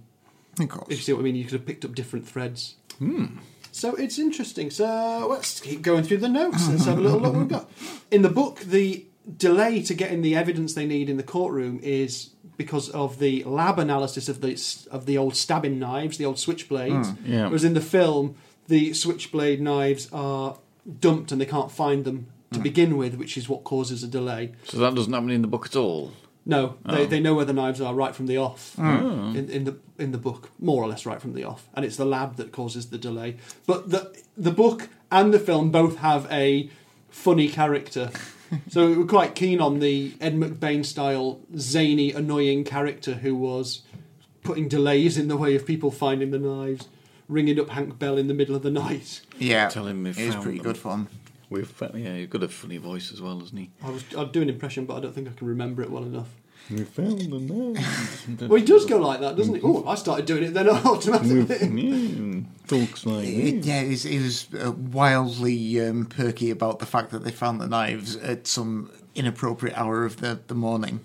[0.58, 0.88] Of course.
[0.90, 2.76] If you see what I mean, you could have picked up different threads.
[3.74, 4.70] So it's interesting.
[4.70, 6.70] So let's keep going through the notes.
[6.70, 7.70] Let's have a little look what we've got.
[8.12, 9.06] In the book, the
[9.38, 13.80] delay to getting the evidence they need in the courtroom is because of the lab
[13.80, 17.18] analysis of the of the old stabbing knives, the old switchblades.
[17.18, 17.46] Hmm, yeah.
[17.48, 18.36] Whereas in the film,
[18.68, 20.58] the switchblade knives are
[21.00, 22.64] dumped and they can't find them to hmm.
[22.64, 24.54] begin with, which is what causes a delay.
[24.66, 26.14] So that doesn't happen in the book at all.
[26.46, 26.96] No, Oh.
[26.96, 29.34] they, they know where the knives are right from the off Hmm.
[29.36, 31.96] in, in the in the book, more or less right from the off, and it's
[31.96, 33.38] the lab that causes the delay.
[33.66, 36.70] But the the book and the film both have a
[37.10, 38.12] funny character,
[38.70, 43.84] so we we're quite keen on the Ed McBain style zany, annoying character who was
[44.44, 46.90] putting delays in the way of people finding the knives,
[47.30, 49.22] ringing up Hank Bell in the middle of the night.
[49.40, 49.70] yeah.
[49.70, 50.64] Tell him we it pretty them.
[50.66, 51.08] good fun.
[51.54, 53.70] We've yeah, he's got a funny voice as well, hasn't he?
[53.84, 56.04] I was I'd do an impression, but I don't think I can remember it well
[56.04, 56.30] enough.
[56.72, 58.48] We found them.
[58.48, 59.62] Well, he does go like that, doesn't he?
[59.64, 60.70] Oh, I started doing it then
[61.50, 62.46] automatically.
[62.68, 67.24] Talks like It- yeah, he was, was uh, wildly um, perky about the fact that
[67.26, 71.02] they found the knives at some inappropriate hour of the, the morning.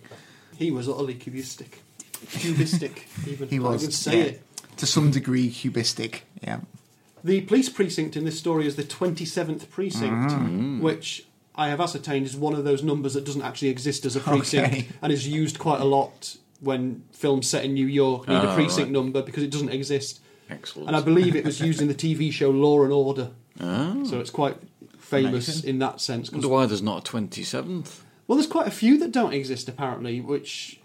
[0.56, 1.82] He was utterly cubistic.
[2.30, 3.48] Cubistic, even.
[3.48, 4.42] He I was can say yeah, it.
[4.76, 6.22] to some degree cubistic.
[6.42, 6.60] Yeah,
[7.24, 10.80] The police precinct in this story is the 27th precinct, Mm.
[10.80, 14.20] which I have ascertained is one of those numbers that doesn't actually exist as a
[14.20, 14.88] precinct Okay.
[15.02, 18.54] and is used quite a lot when films set in New York need a Ah,
[18.54, 18.90] precinct right.
[18.90, 20.20] number because it doesn't exist.
[20.50, 20.88] Excellent.
[20.88, 24.18] And I believe it was used in the TV show Law and Order, Ah, so
[24.20, 24.56] it's quite
[24.98, 25.68] famous Amazing.
[25.70, 26.28] in that sense.
[26.28, 28.02] 'cause- wonder why there's not a twenty seventh.
[28.26, 30.78] well, there's quite a few that don't exist apparently, which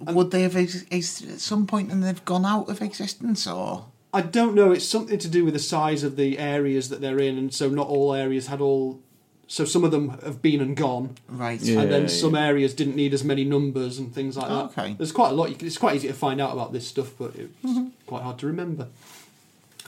[0.00, 3.86] would they have ex- ex- at some point and they've gone out of existence, or
[4.14, 4.70] I don't know.
[4.70, 7.68] It's something to do with the size of the areas that they're in, and so
[7.68, 9.00] not all areas had all.
[9.48, 11.60] So some of them have been and gone, right?
[11.60, 11.80] Yeah.
[11.80, 14.78] and then some areas didn't need as many numbers and things like that.
[14.78, 14.94] Okay.
[14.94, 15.50] There's quite a lot.
[15.50, 17.88] You can, it's quite easy to find out about this stuff, but it's mm-hmm.
[18.06, 18.86] quite hard to remember.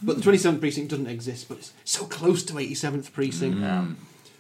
[0.02, 3.58] But the 27th precinct doesn't exist, but it's so close to 87th precinct.
[3.58, 3.94] Mm.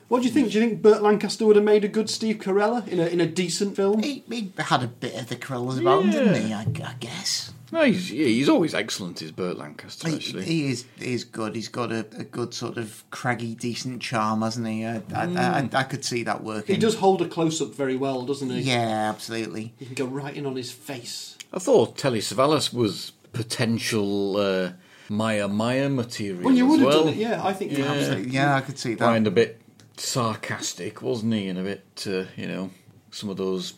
[0.08, 0.50] What do you think?
[0.50, 3.20] Do you think Burt Lancaster would have made a good Steve Carella in a in
[3.20, 4.02] a decent film?
[4.02, 6.52] He, he had a bit of the Carellas about him, didn't he?
[6.52, 7.52] I, I guess.
[7.72, 9.20] No, he's yeah, he's always excellent.
[9.22, 10.44] Is Burt Lancaster actually?
[10.44, 11.54] he is he is good.
[11.54, 14.86] He's got a, a good sort of craggy, decent charm, hasn't he?
[14.86, 16.76] I, I, I, I could see that working.
[16.76, 18.60] He does hold a close up very well, doesn't he?
[18.60, 19.74] Yeah, absolutely.
[19.78, 21.36] You can go right in on his face.
[21.52, 24.72] I thought Telly Savalas was potential uh,
[25.08, 26.44] Meyer Meyer material.
[26.44, 27.04] Well, you as would have well.
[27.04, 27.44] done it, yeah.
[27.44, 27.84] I think Yeah.
[27.92, 28.30] Absolutely.
[28.32, 29.04] Yeah, I could see that.
[29.04, 29.60] Kind of a bit
[29.96, 31.48] sarcastic, wasn't he?
[31.48, 32.70] And a bit, uh, you know,
[33.10, 33.74] some of those.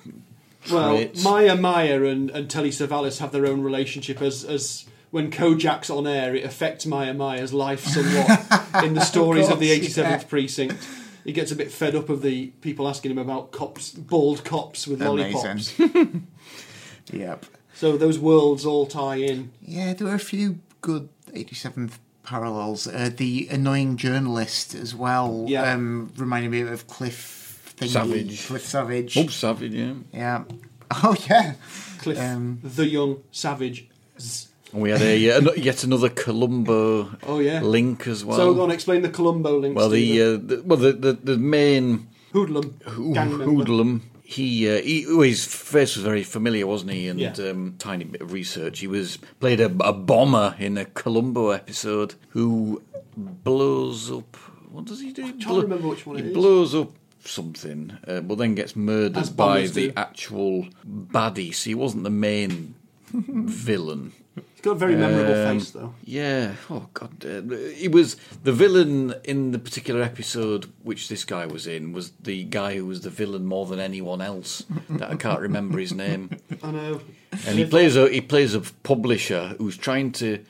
[0.70, 1.08] Well.
[1.22, 6.06] Meyer Meyer and, and Telly Savalas have their own relationship as as when Kojak's on
[6.06, 10.22] air, it affects Meyer Meyer's life somewhat in the stories of, the 87th yeah.
[10.24, 10.86] precinct.
[11.24, 14.86] He gets a bit fed up of the people asking him about cops, bald cops
[14.86, 15.78] with lollipops.
[17.10, 17.46] Yep.
[17.74, 19.52] So those worlds all tie in.
[19.62, 22.86] Yeah, there were a few good 87th parallels.
[22.86, 25.72] Uh, the annoying journalist as well Yeah.
[25.72, 27.37] um, reminded me of Cliff
[27.78, 28.46] thingy, Savage.
[28.46, 29.16] Cliff Savage.
[29.16, 29.94] Oh, Savage, yeah.
[30.12, 30.44] Yeah.
[30.90, 31.54] Oh, yeah.
[31.98, 33.88] Cliff, Um, the young savage.
[34.72, 37.60] And we had a uh, yet another Columbo Oh yeah.
[37.62, 38.36] link as well.
[38.36, 39.74] so go on, explain the Columbo link.
[39.76, 43.44] well, the, uh, the well the, the the main hoodlum Ho- gang member.
[43.46, 44.02] hoodlum.
[44.22, 47.08] He, uh, he his face was very familiar, wasn't he?
[47.08, 47.32] And Yeah.
[47.50, 48.80] um, tiny bit of research.
[48.80, 52.82] He was played a, a bomber in a Columbo episode who
[53.16, 54.36] blows up.
[54.70, 55.24] What does he do?
[55.24, 56.34] I'm trying to remember which one he it is.
[56.34, 56.92] blows up
[57.28, 59.92] something, uh, but then gets murdered As by the do.
[59.96, 61.54] actual baddie.
[61.54, 62.74] So he wasn't the main
[63.12, 64.12] villain.
[64.54, 65.94] He's got a very memorable Um, face though.
[66.04, 66.54] Yeah.
[66.68, 67.24] Oh God.
[67.24, 71.92] Uh, he was the villain in the particular episode which this guy was in.
[71.92, 74.64] Was the guy who was the villain more than anyone else?
[74.90, 76.30] That I can't remember his name.
[76.62, 77.00] I know.
[77.46, 80.44] And he plays a he plays a publisher who's trying to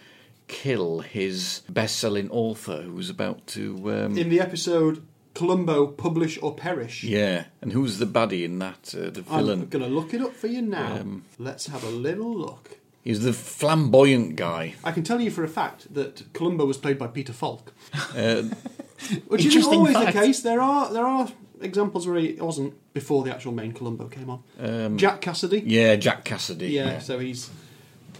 [0.48, 3.76] kill his best-selling author who's about to.
[3.92, 5.02] Um, in the episode
[5.38, 7.04] Columbo Publish or Perish.
[7.04, 7.44] yeah.
[7.62, 8.94] And who's the baddie in that?
[8.96, 10.96] Uh, the I'm going to look it up for you now.
[10.96, 12.78] Um, Let's have a little look.
[13.04, 14.74] He's the flamboyant guy.
[14.82, 17.72] I can tell you for a fact that Columbo was played by Peter Falk,
[18.16, 18.42] Uh,
[19.28, 20.12] which isn't always fact.
[20.14, 20.40] the case.
[20.42, 21.28] There are there are
[21.60, 24.42] examples where he wasn't before the actual main Columbo came on.
[24.58, 25.62] um, Jack Cassidy.
[25.64, 26.68] yeah, Jack Cassidy.
[26.68, 27.48] Yeah, so he's.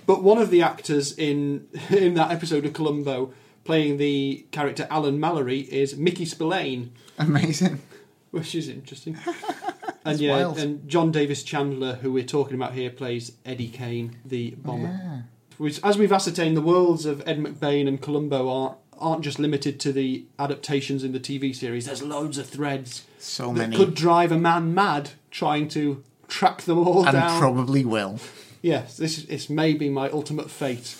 [0.06, 3.32] But one of the actors in in that episode of Columbo
[3.68, 7.82] playing the character Alan Mallory is Mickey Spillane, Amazing.
[8.30, 9.18] which is interesting.
[10.06, 10.58] and yeah, wild.
[10.58, 14.86] and John Davis Chandler, who we're talking about here, plays Eddie Kane, the oh, bomber.
[14.86, 15.20] Yeah.
[15.58, 19.78] Which, as we've ascertained, the worlds of Ed McBain and Columbo are aren't just limited
[19.80, 21.84] to the adaptations in the TV series.
[21.84, 23.76] There's loads of threads So that many.
[23.76, 27.38] could drive a man mad trying to track them all and down.
[27.38, 28.18] probably will.
[28.62, 30.96] Yes, this is it's maybe my ultimate fate.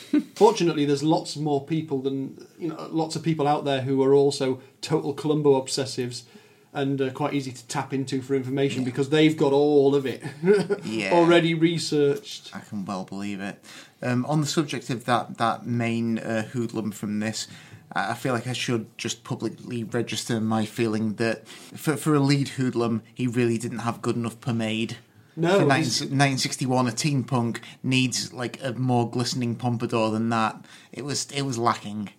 [0.34, 4.14] Fortunately, there's lots more people than you know, lots of people out there who are
[4.14, 6.22] also total Columbo obsessives
[6.74, 10.22] and uh, quite easy to tap into for information because they've got all of it
[10.84, 11.12] Yeah.
[11.12, 12.50] already researched.
[12.56, 13.62] I can well believe it.
[14.02, 17.46] Um, on the subject of that that main uh, hoodlum from this,
[17.94, 22.20] I I feel like I should just publicly register my feeling that for for a
[22.20, 24.96] lead hoodlum, he really didn't have good enough pomade.
[25.36, 30.62] No, for 19, 1961, a teen punk needs like a more glistening pompadour than that.
[30.92, 32.10] It was it was lacking.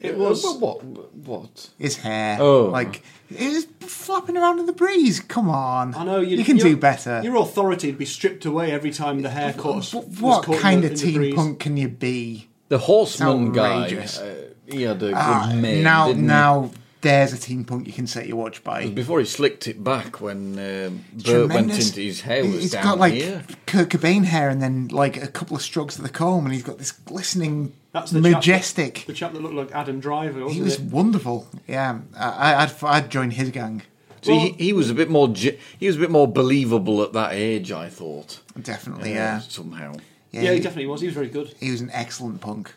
[0.00, 0.82] It was What?
[0.82, 1.14] What?
[1.14, 1.70] what?
[1.78, 2.64] His hair, Oh.
[2.64, 5.20] like it was flapping around in the breeze.
[5.20, 7.20] Come on, I know you, you can do better.
[7.22, 9.92] Your authority would be stripped away every time the hair caught.
[9.94, 12.48] What, was what caught in kind the- of in teen punk can you be?
[12.68, 13.82] The horseman guy.
[13.84, 14.18] outrageous.
[14.18, 14.34] Uh,
[14.66, 15.82] he had a good Ah, mane.
[15.82, 16.26] now, didn't he?
[16.26, 16.70] now
[17.02, 18.88] there's a teen punk you can set your watch by.
[18.88, 22.84] Before he slicked it back when um, Bert went into his hair was He's down
[22.84, 23.44] got like here.
[23.66, 26.62] Kurt Cobain hair and then like a couple of strokes of the comb, and he's
[26.62, 29.04] got this glistening, That's the chap that- majestic.
[29.06, 30.82] the chap that looked like Adam Driver, wasn't he was it?
[30.82, 31.46] wonderful.
[31.68, 33.82] Yeah, I, I'd I'd join his gang
[34.22, 35.28] See, he, he was a bit more.
[35.34, 37.72] He was a bit more believable at that age.
[37.72, 38.40] I thought.
[38.60, 39.10] definitely.
[39.12, 39.94] uh, Yeah, Somehow.
[40.30, 41.00] yeah, Yeah, he he, definitely was.
[41.00, 41.52] He was very good.
[41.58, 42.72] he was an excellent punk.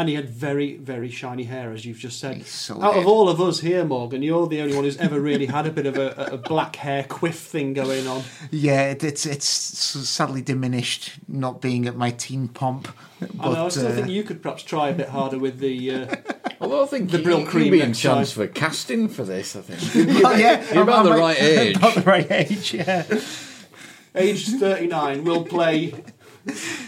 [0.00, 2.38] And he had very, very shiny hair, as you've just said.
[2.38, 3.00] He so Out did.
[3.02, 5.70] of all of us here, Morgan, you're the only one who's ever really had a
[5.70, 8.22] bit of a, a black hair quiff thing going on.
[8.50, 12.88] Yeah, it, it's it's sadly diminished not being at my teen pomp.
[13.20, 13.66] But, I know.
[13.66, 15.90] I still uh, think you could perhaps try a bit harder with the.
[15.94, 16.16] Uh,
[16.62, 18.46] Although I think The you- Brill you'd cream be in chance time.
[18.46, 19.54] for casting for this.
[19.54, 20.24] I think.
[20.24, 21.76] Oh, yeah, You're about I'm- the I'm right age.
[21.80, 23.04] About the right age, yeah.
[24.14, 25.92] aged 39, we'll play.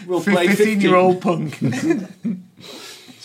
[0.07, 1.59] We'll play 15 year old punk.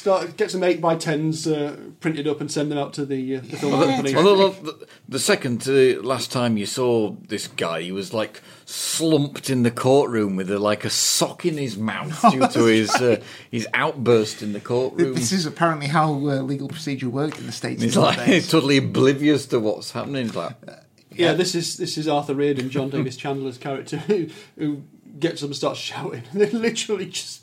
[0.09, 3.37] Start get some eight by tens uh, printed up and send them out to the,
[3.37, 4.15] uh, the film company.
[4.15, 9.51] Although the, the second to last time you saw this guy, he was like slumped
[9.51, 13.21] in the courtroom with a, like a sock in his mouth due to his uh,
[13.51, 15.13] his outburst in the courtroom.
[15.13, 17.83] this is apparently how uh, legal procedure worked in the States.
[17.83, 20.25] He's like he's totally oblivious to what's happening.
[20.25, 20.57] He's like,
[21.11, 24.85] Yeah, this is this is Arthur Reardon, John Davis Chandler's character, who, who
[25.19, 26.23] gets up and starts shouting.
[26.33, 27.43] And they literally just.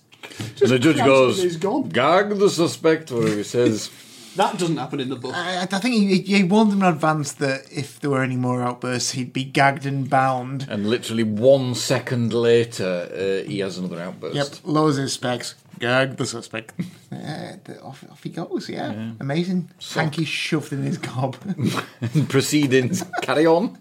[0.56, 1.90] Just and the judge grabs him and He's goes, gone.
[1.90, 3.90] "Gag the suspect," or he says,
[4.36, 5.34] That doesn't happen in the book.
[5.36, 8.62] I, I think he, he warned them in advance that if there were any more
[8.62, 10.68] outbursts, he'd be gagged and bound.
[10.70, 13.10] and literally one second later,
[13.44, 14.36] uh, he has another outburst.
[14.36, 16.74] Yep, lowers his specs, gag the suspect.
[17.16, 19.12] Uh, the- off, off he goes, yeah.
[19.22, 19.70] Amazing.
[19.94, 21.38] Hanky shoved in his gob.
[22.28, 23.78] Proceedings carry on.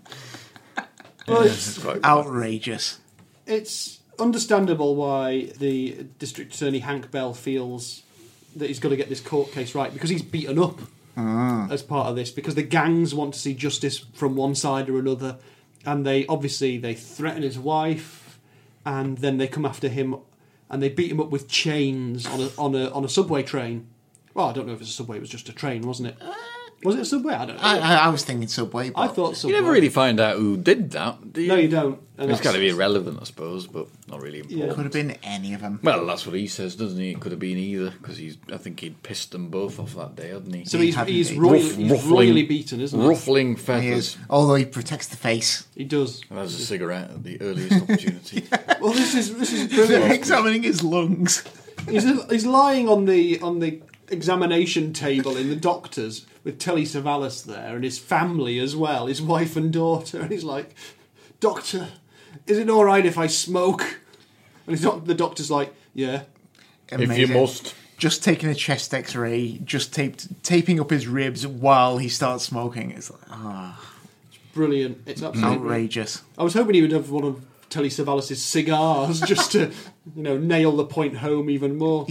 [1.26, 3.01] Well, it's, Outrageous.
[3.47, 8.02] it's understandable why the district attorney Hank Bell feels
[8.56, 10.78] that he's got to get this court case right because he's beaten up
[11.16, 11.68] ah.
[11.70, 14.98] as part of this because the gangs want to see justice from one side or
[14.98, 15.38] another
[15.84, 18.38] and they obviously they threaten his wife
[18.86, 20.16] and then they come after him
[20.70, 23.86] and they beat him up with chains on a on a on a subway train.
[24.34, 26.16] Well I don't know if it's a subway it was just a train wasn't it
[26.20, 26.53] ah.
[26.85, 29.09] Was it subway I don't know I, I, I, I was thinking Subway, but I
[29.09, 29.30] thought Subway.
[29.30, 31.49] You subway never really find out who did that, do you?
[31.49, 34.39] no you don't and It's that's- got to be irrelevant, I suppose, but not really
[34.39, 34.68] important.
[34.68, 34.72] Yeah.
[34.74, 35.80] could have been any of them.
[35.82, 37.11] Well, that's what he says, doesn't he?
[37.11, 38.39] It could have been either, because he's.
[38.53, 40.64] I think he'd pissed them both off that day, hadn't he?
[40.64, 41.39] so He he's, he's, he?
[41.41, 43.97] royally, Ruff- he's ruffling- royally beaten isn't he Ruffling He feathers.
[43.97, 45.66] is, although he protects the face.
[45.74, 48.47] he does And has a cigarette at the earliest opportunity.
[48.80, 50.12] Well, this is this is brilliant.
[50.20, 51.43] Examining his lungs.
[51.89, 57.45] he's, he's lying on the on the examination table in the doctor's with Telly Savalas
[57.45, 60.74] there and his family as well, his wife and daughter, and he's like,
[61.40, 61.88] "Doctor,
[62.47, 63.99] is it all right if I smoke?"
[64.66, 66.24] And he's not, the doctor's like, "Yeah."
[66.90, 67.74] if you must.
[67.97, 72.90] Just taking a chest X-ray, just taped, taping up his ribs while he starts smoking.
[72.90, 73.95] It's like, ah,
[74.28, 74.99] it's Brilliant.
[75.07, 76.22] It's absolutely outrageous.
[76.36, 79.70] I was hoping he would have one of Telly Savalas' cigars just to,
[80.16, 82.07] you know, nail the point home even more.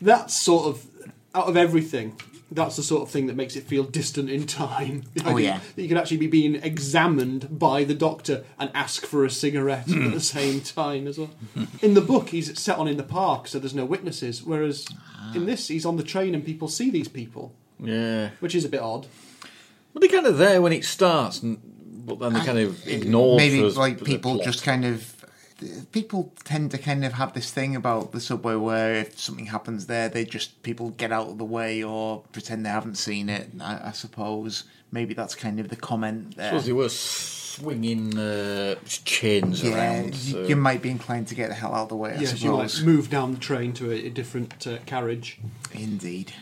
[0.00, 0.86] That's sort of
[1.34, 2.14] out of everything.
[2.50, 5.04] That's the sort of thing that makes it feel distant in time.
[5.14, 5.60] The Oh, yeah.
[5.76, 9.80] that you could actually be being examined by the doctor and ask for a cigarette
[9.80, 10.20] at the mm.
[10.20, 11.30] same time as well.
[11.82, 14.42] In the book, he's set on in the park, so there's no witnesses.
[14.42, 14.86] Whereas
[15.18, 15.32] ah.
[15.34, 18.30] in this, he's on the train and people see these people, Yeah.
[18.40, 19.06] which is a bit odd.
[19.92, 21.58] But they're kind of there when it starts, and,
[22.06, 24.44] but then they ah, kind of ignore Maybe for, like for the people plot.
[24.46, 25.17] just kind of
[25.92, 29.86] people tend to kind of have this thing about the subway where if something happens
[29.86, 33.48] there, they just people get out of the way or pretend they haven't seen it.
[33.60, 36.48] I, I suppose maybe that's kind of the comment I there.
[36.50, 40.14] suppose they were swinging uh, chains Yeah, around.
[40.14, 40.42] you, So.
[40.44, 42.12] you might be inclined to get the hell out of the way.
[42.14, 45.38] I yes, you might move down the train to a, a different uh, carriage.
[45.72, 46.32] Indeed.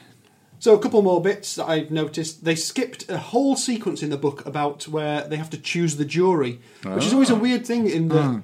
[0.59, 2.45] So a couple more bits that I've noticed.
[2.45, 6.05] They skipped a whole sequence in the book about where they have to choose the
[6.05, 7.89] jury, which is always a weird thing.
[7.89, 8.43] In the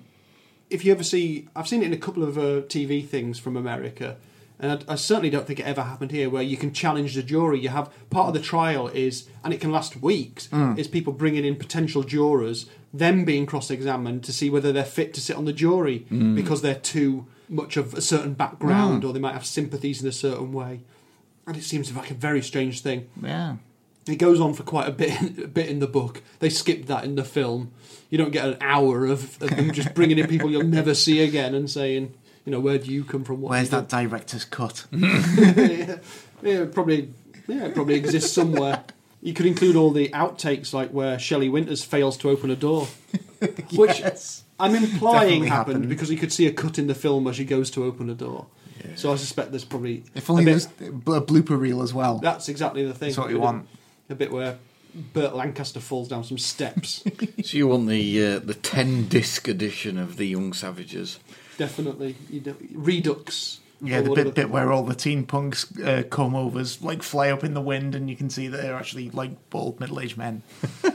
[0.73, 3.57] if you ever see, I've seen it in a couple of uh, TV things from
[3.57, 4.17] America,
[4.59, 7.23] and I, I certainly don't think it ever happened here, where you can challenge the
[7.23, 7.61] jury.
[7.61, 10.79] You have part of the trial is, and it can last weeks, mm.
[10.79, 15.21] is people bringing in potential jurors, them being cross-examined to see whether they're fit to
[15.21, 16.35] sit on the jury mm.
[16.35, 19.09] because they're too much of a certain background mm.
[19.09, 20.81] or they might have sympathies in a certain way.
[21.47, 23.09] And it seems like a very strange thing.
[23.21, 23.57] Yeah.
[24.07, 26.23] It goes on for quite a bit, a bit in the book.
[26.39, 27.73] They skipped that in the film.
[28.13, 31.21] You don't get an hour of, of them just bringing in people you'll never see
[31.23, 32.13] again and saying,
[32.45, 33.41] you know, where do you come from?
[33.41, 34.85] What Where's that director's cut?
[34.93, 35.97] do?" yeah,
[36.43, 37.13] yeah, probably,
[37.49, 38.85] yeah, it probably exists somewhere.
[39.23, 42.87] You could include all the outtakes, like where Shelley Winters fails to open a door,
[43.73, 44.45] which Yes.
[44.61, 45.89] I'm implying Definitely happened, happened.
[45.89, 48.15] because you could see a cut in the film where she goes to open a
[48.15, 48.47] door.
[48.97, 52.19] So I suspect there's probably If a bit- there's a blooper reel as well.
[52.19, 53.09] That's exactly the thing.
[53.09, 53.67] That's what you want.
[54.11, 54.59] A bit where
[54.95, 57.05] Burt Lancaster falls down some steps.
[57.45, 61.19] So you want the uh, the ten disc edition of the Young Savages?
[61.59, 62.15] Definitely.
[62.31, 63.61] You know, Redux.
[63.81, 67.43] Yeah, the bit, bit where all the teen punks uh, comb overs like fly up
[67.43, 70.43] in the wind, and you can see that they're actually like bald middle-aged men.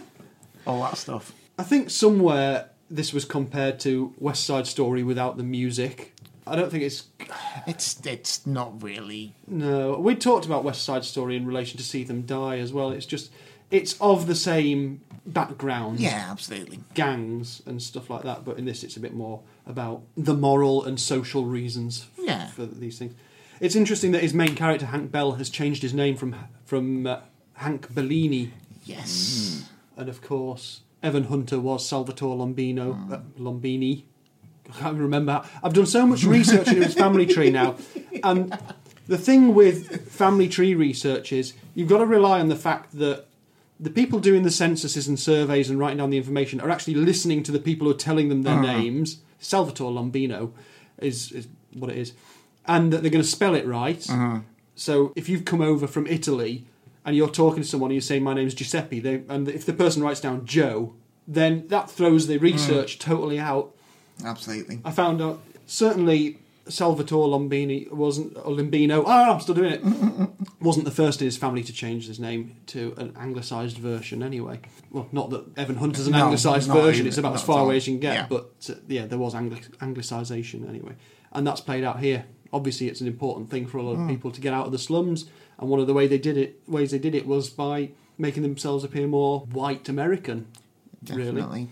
[0.65, 1.33] all that stuff.
[1.57, 6.13] I think somewhere this was compared to West Side Story without the music.
[6.45, 7.07] I don't think it's.
[7.65, 9.33] It's it's not really.
[9.47, 9.99] No.
[9.99, 12.91] We talked about West Side Story in relation to See Them Die as well.
[12.91, 13.31] It's just.
[13.71, 15.99] It's of the same background.
[15.99, 16.79] Yeah, absolutely.
[16.93, 20.85] gangs and stuff like that, but in this it's a bit more about the moral
[20.85, 22.47] and social reasons f- Yeah.
[22.47, 23.13] for these things.
[23.59, 27.19] It's interesting that his main character Hank Bell has changed his name from from uh,
[27.55, 28.53] Hank Bellini,
[28.85, 29.69] Yes.
[29.97, 34.03] and of course Evan Hunter was Salvatore Lombino uh, Lombini.
[34.69, 35.43] I can't remember.
[35.63, 37.75] I've done so much research into his family tree now,
[38.23, 38.57] and
[39.07, 43.25] the thing with family tree research is you've got to rely on the fact that
[43.79, 47.43] the people doing the censuses and surveys and writing down the information are actually listening
[47.43, 48.61] to the people who are telling them their ah.
[48.61, 49.19] names.
[49.39, 50.51] Salvatore Lombino
[50.97, 52.13] is, is what it is,
[52.65, 54.09] and that they're going to spell it right.
[54.09, 54.39] Uh-huh.
[54.75, 56.65] So if you've come over from Italy
[57.05, 59.73] and you're talking to someone and you say my name's Giuseppe, they, and if the
[59.73, 60.93] person writes down Joe,
[61.27, 63.01] then that throws the research mm.
[63.01, 63.75] totally out.
[64.23, 64.81] Absolutely.
[64.83, 66.39] I found out certainly
[66.69, 69.03] Salvatore Lombini wasn't or Limbino.
[69.05, 70.29] Oh, I'm still doing it.
[70.61, 74.21] wasn't the first in his family to change his name to an anglicised version.
[74.23, 74.59] Anyway,
[74.91, 77.07] well, not that Evan Hunter's an No, anglicised version.
[77.07, 78.13] It's about not as far away as you can get.
[78.13, 78.25] Yeah.
[78.29, 80.93] But uh, yeah, there was Angli- anglicisation anyway,
[81.31, 82.25] and that's played out here.
[82.53, 84.79] Obviously, it's an important thing for a lot of people to get out of the
[84.79, 85.25] slums,
[85.59, 88.43] and one of the way they did it, ways they did it, was by making
[88.43, 90.47] themselves appear more white American.
[91.11, 91.69] Really.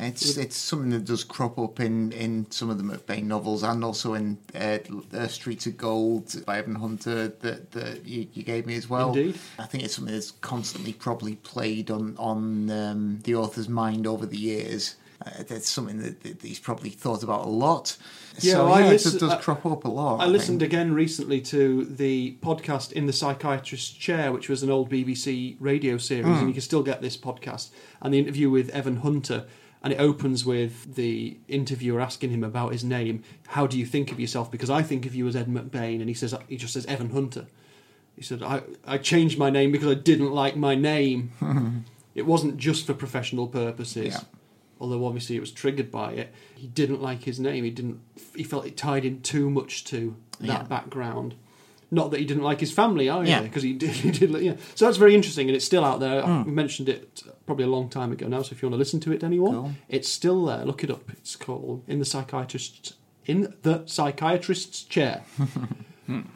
[0.00, 3.84] It's it's something that does crop up in, in some of the McBain novels and
[3.84, 4.78] also in uh,
[5.12, 9.08] uh, Streets of Gold by Evan Hunter that, that you, you gave me as well.
[9.08, 9.38] Indeed.
[9.58, 14.24] I think it's something that's constantly probably played on on um, the author's mind over
[14.26, 14.96] the years.
[15.24, 17.94] Uh, that's something that, that he's probably thought about a lot.
[18.38, 20.22] Yeah, so well, I listen- it does I- crop up a lot.
[20.22, 20.72] I listened think.
[20.72, 25.98] again recently to the podcast in the psychiatrist's chair, which was an old BBC radio
[25.98, 27.68] series, and you can still get this podcast
[28.00, 29.44] and the interview with Evan Hunter.
[29.82, 33.22] And it opens with the interviewer asking him about his name.
[33.48, 34.50] How do you think of yourself?
[34.50, 37.10] Because I think of you as Ed McBain, and he says he just says Evan
[37.10, 37.46] Hunter.
[38.14, 41.32] He said I I changed my name because I didn't like my name.
[42.14, 44.14] it wasn't just for professional purposes.
[44.14, 44.20] Yeah.
[44.78, 47.64] Although obviously it was triggered by it, he didn't like his name.
[47.64, 48.00] He didn't.
[48.36, 50.62] He felt it tied in too much to that Yeah.
[50.64, 51.34] background.
[51.92, 53.42] Not that he didn't like his family either, Yeah.
[53.42, 53.90] because he did.
[53.90, 54.30] He did.
[54.42, 54.54] Yeah.
[54.76, 56.22] So that's very interesting, and it's still out there.
[56.22, 56.30] Hmm.
[56.30, 58.42] I mentioned it probably a long time ago now.
[58.42, 59.72] So if you want to listen to it, anyone, Cool.
[59.88, 60.64] it's still there.
[60.64, 61.10] Look it up.
[61.10, 62.94] It's called "In the Psychiatrist's
[63.26, 65.22] In the Psychiatrist's Chair."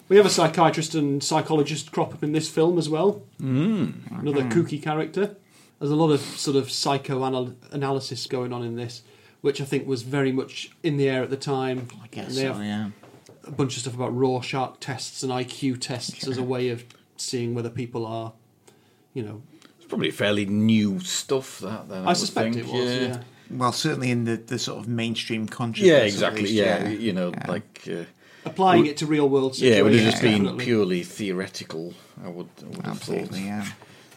[0.08, 3.24] We have a psychiatrist and psychologist crop up in this film as well.
[3.40, 4.20] Mm.
[4.20, 5.34] Another kooky character.
[5.80, 9.02] There's a lot of sort of psychoanalysis going on in this,
[9.40, 11.88] which I think was very much in the air at the time.
[12.02, 12.90] I guess they so, have yeah.
[13.46, 16.84] A bunch of stuff about Rorschach tests and IQ tests as a way of
[17.16, 18.32] seeing whether people are,
[19.12, 19.42] you know.
[19.76, 21.58] It's probably fairly new stuff.
[21.60, 22.66] That then, I, I, suspect think.
[22.66, 22.90] it was.
[22.90, 23.22] Yeah.
[23.50, 25.90] Well, certainly in the, the sort of mainstream consciousness.
[25.90, 26.42] Yeah, exactly.
[26.42, 27.44] least, Yeah, you know, Yeah.
[27.50, 28.04] like uh,
[28.46, 30.64] Applying it to real world yeah, it would have just been definitely.
[30.64, 31.94] purely theoretical.
[32.22, 33.16] I would, I would have thought.
[33.16, 33.66] Absolutely, yeah.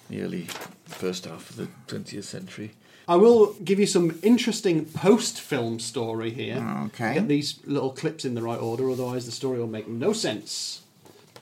[0.09, 0.47] The early
[0.85, 2.71] first half of the twentieth century.
[3.07, 6.57] I will give you some interesting post-film story here.
[6.87, 7.13] Okay.
[7.13, 10.81] Get these little clips in the right order, otherwise the story will make no sense.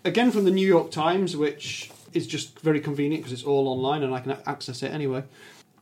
[0.03, 4.03] Again from the New York Times, which is just very convenient because it's all online
[4.03, 5.24] and I can access it anyway.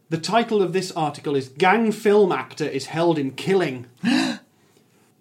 [0.09, 3.87] The title of this article is "Gang Film Actor is Held in Killing."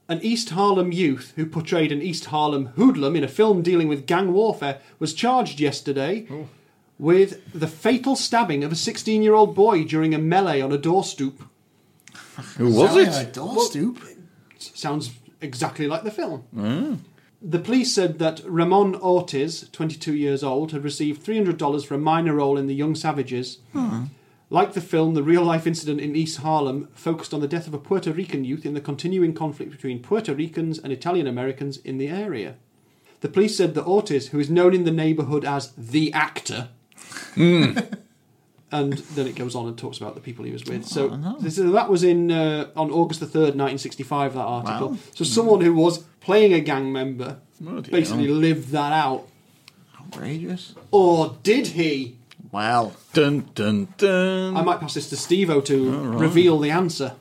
[0.08, 4.06] An East Harlem youth who portrayed an East Harlem hoodlum in a film dealing with
[4.06, 6.26] gang warfare was charged yesterday
[7.02, 10.78] with the fatal stabbing of a 16 year old boy during a melee on a
[10.78, 11.42] door stoop.
[12.56, 13.32] Who was Sorry, a it?
[13.32, 14.00] door stoop.
[14.58, 16.44] Sounds exactly like the film.
[16.54, 16.98] Mm.
[17.42, 22.34] The police said that Ramon Ortiz, 22 years old, had received $300 for a minor
[22.34, 23.58] role in The Young Savages.
[23.72, 24.04] Hmm.
[24.48, 27.74] Like the film, the real life incident in East Harlem focused on the death of
[27.74, 31.98] a Puerto Rican youth in the continuing conflict between Puerto Ricans and Italian Americans in
[31.98, 32.54] the area.
[33.22, 36.68] The police said that Ortiz, who is known in the neighbourhood as the actor,
[37.36, 40.84] and then it goes on and talks about the people he was with.
[40.86, 41.08] So,
[41.40, 44.34] this, that was in uh, on August the third, nineteen sixty-five.
[44.34, 44.90] That article.
[44.90, 44.98] Wow.
[45.14, 48.36] So someone who was playing a gang member Bloody basically hell.
[48.36, 49.26] lived that out,
[50.00, 50.74] Outrageous.
[50.90, 52.16] or did he?
[52.50, 54.56] Well, Dun dun dun.
[54.56, 57.14] I might pass this to Steve-O to reveal the answer.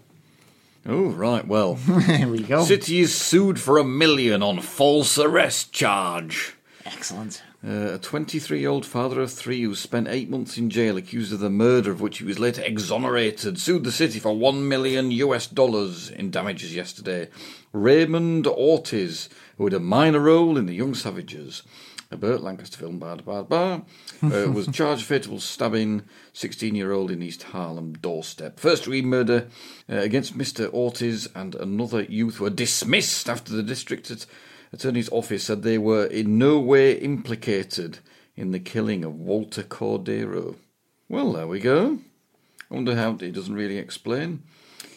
[0.85, 1.75] Oh right, well.
[2.05, 2.63] here we go.
[2.63, 6.55] City is sued for a million on false arrest charge.
[6.85, 7.43] Excellent.
[7.63, 11.31] Uh, a 23 year old father of three who spent eight months in jail accused
[11.31, 15.11] of the murder of which he was later exonerated sued the city for one million
[15.11, 17.29] US dollars in damages yesterday.
[17.71, 21.61] Raymond Ortiz, who had a minor role in The Young Savages,
[22.09, 23.81] a Burt Lancaster film, blah, blah, blah,
[24.23, 26.01] uh, was charged with fatal stabbing
[26.33, 28.59] 16 year old in East Harlem doorstep.
[28.59, 29.47] First degree murder
[29.87, 30.73] uh, against Mr.
[30.73, 34.25] Ortiz and another youth were dismissed after the district at-
[34.73, 37.99] attorney's office said they were in no way implicated
[38.35, 40.55] in the killing of Walter Cordero.
[41.09, 41.99] Well, there we go.
[42.69, 44.43] I wonder how it doesn't really explain.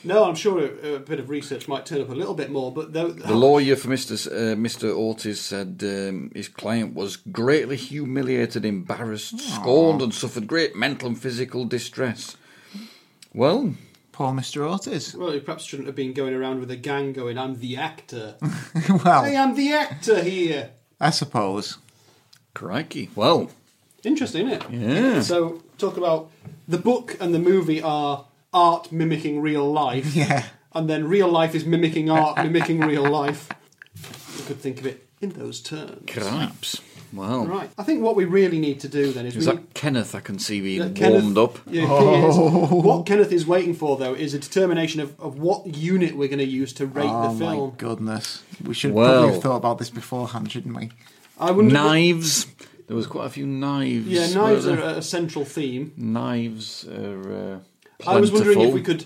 [0.07, 2.71] No, I'm sure a, a bit of research might turn up a little bit more,
[2.71, 4.13] but the, The lawyer for Mr.
[4.13, 4.95] S- Uh, Mr.
[4.95, 11.19] Ortiz said um, his client was greatly humiliated, embarrassed, scorned, and suffered great mental and
[11.21, 12.37] physical distress.
[13.33, 13.75] Well,
[14.15, 14.65] Poor Mr.
[14.65, 15.13] Ortiz.
[15.17, 18.37] well, he perhaps shouldn't have been going around with a gang going, "I'm the actor."
[19.05, 20.71] well, hey, I'm the actor here.
[21.01, 21.79] I suppose.
[22.55, 23.11] crikey.
[23.17, 23.51] Well,
[24.05, 24.81] Interesting, isn't it?
[24.81, 25.21] Yeah.
[25.23, 26.31] So, talk about
[26.69, 30.15] the book and the movie are art mimicking real life.
[30.23, 30.45] Yeah.
[30.73, 33.49] And then real life is mimicking art, mimicking real life.
[34.39, 36.03] You could think of it in those terms.
[36.13, 36.81] cripes.
[37.15, 37.71] Well, Right.
[37.79, 40.21] I think what we really need to do then is, is we that Kenneth I
[40.21, 41.59] can see being Yeah, Kenneth- warmed up?
[41.71, 42.37] Yeah, he is.
[42.39, 46.39] What Kenneth is waiting for, though, is a determination of, of what unit we're going
[46.41, 47.75] to use to rate Oh the my film.
[47.79, 48.43] goodness.
[48.65, 49.13] We should Well.
[49.13, 50.91] probably have thought about this beforehand, shouldn't we?
[51.39, 51.73] I wouldn't.
[51.73, 52.47] Knives.
[52.87, 54.07] There was quite a few knives.
[54.09, 55.93] Yeah, knives are a central theme.
[55.97, 57.63] Knives are.
[58.05, 59.05] Uh, I was wondering if we could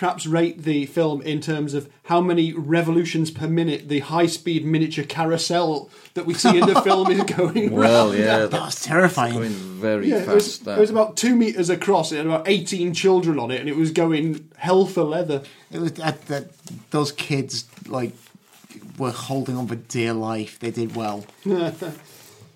[0.00, 5.04] perhaps rate the film in terms of how many revolutions per minute the high-speed miniature
[5.04, 7.70] carousel that we see in the film is going.
[7.70, 8.18] Well, round.
[8.18, 9.34] yeah, That that's was terrifying.
[9.34, 10.64] going very Yeah, it fast.
[10.64, 12.12] was, it was about two meters across.
[12.12, 15.42] It had about eighteen children on it, and it was going hell for leather.
[15.70, 16.48] It was that, that
[16.90, 18.12] those kids like
[18.98, 20.58] were holding on for dear life.
[20.58, 21.26] They did well.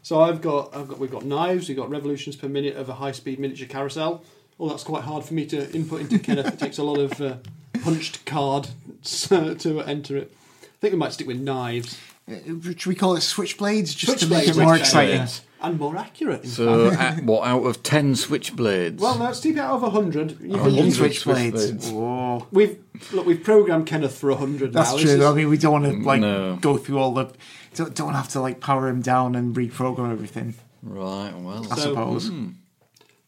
[0.03, 1.67] So I've got, I've got, we've got knives.
[1.69, 4.23] We've got revolutions per minute of a high-speed miniature carousel.
[4.59, 6.47] Well, that's quite hard for me to input into Kenneth.
[6.55, 7.37] It takes a lot of uh,
[7.83, 8.69] punched card
[9.05, 10.33] to enter it.
[10.63, 11.99] I think we might stick with knives.
[12.31, 15.17] Uh, Should we call it switchblades just to make it more exciting?
[15.17, 15.29] Yeah.
[15.61, 16.45] and more accurate.
[16.45, 18.99] In so, at, what out of ten switchblades?
[19.01, 21.81] Well, no, Steve, out of hundred, you can hundred use switchblades.
[21.83, 22.47] switchblades.
[22.53, 22.79] We've
[23.13, 24.73] look, we've programmed Kenneth for hundred.
[24.73, 24.99] That's now.
[24.99, 25.11] true.
[25.11, 26.57] Is- I mean, we don't want to like No.
[26.61, 27.31] go through all the.
[27.75, 30.55] Don't, don't have to like power him down and reprogram everything.
[30.83, 31.33] right.
[31.37, 32.31] Well, I So- suppose.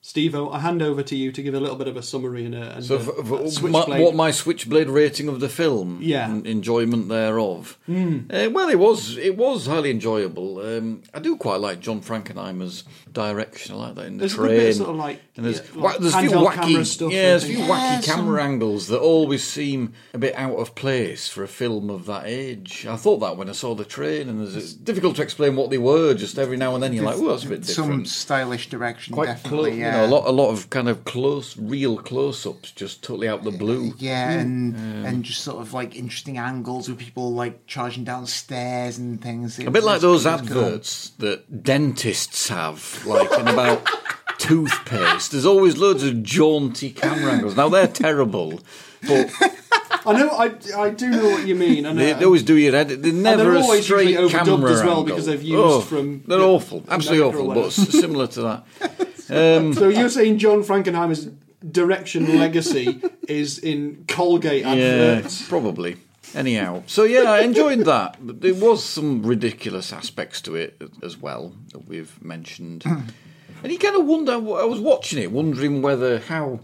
[0.06, 2.54] Steve, I hand over to you to give a little bit of a summary and
[2.54, 5.98] a, and So, a for, for my, what my switchblade rating of the film?
[6.00, 6.30] Yeah.
[6.30, 7.76] and enjoyment thereof.
[7.86, 8.18] Hmm.
[8.30, 10.60] Uh, well, it was it was highly enjoyable.
[10.60, 13.74] Um, I do quite like John Frankenheimer's direction.
[13.74, 14.48] I like that in the There's a train.
[14.50, 17.12] bit sort of like, and there's, yeah, like there's a few handheld camera wacky, stuff
[17.12, 17.68] yeah, there's a few things.
[17.70, 21.90] wacky some- camera angles that always seem a bit out of place for a film
[21.90, 22.86] of that age.
[22.88, 25.70] I thought that when I saw the train, and there's, it's difficult to explain what
[25.70, 26.14] they were.
[26.14, 29.12] Just every now and then, you're like, "Oh, that's a bit different." Some stylish direction,
[29.14, 29.70] Quite definitely.
[29.70, 29.95] close, yeah.
[30.02, 33.44] You know, a lot, a lot of kind of close, real close-ups, just totally out
[33.44, 33.92] the blue.
[33.98, 34.76] Yeah, and
[35.06, 39.58] and just sort of like interesting angles with people like charging down stairs and things.
[39.58, 40.64] It A bit like those it was cool.
[40.64, 43.88] adverts that dentists have, like in about
[44.38, 45.32] toothpaste.
[45.32, 47.56] There's always loads of jaunty camera angles.
[47.56, 48.60] Now they're terrible,
[49.06, 49.30] but
[50.06, 51.84] I know, I, I do know what you mean.
[51.84, 53.02] And, they, uh, they always do your edit.
[53.02, 55.04] They're never they're a always straight usually overdubbed camera as well angle.
[55.04, 58.64] because they've used Oh, from They're the- awful, absolutely awful, but similar to that.
[59.30, 61.28] Um, so you're saying John Frankenheimer's
[61.70, 64.68] direction legacy is in Colgate Yeah,
[65.16, 65.48] adverts?
[65.48, 65.96] probably.
[66.34, 68.18] Anyhow, so yeah, I enjoyed that.
[68.20, 72.84] But There was some ridiculous aspects to it as well that we've mentioned,
[73.62, 74.32] and you kind of wonder.
[74.32, 76.60] I was watching it, wondering whether how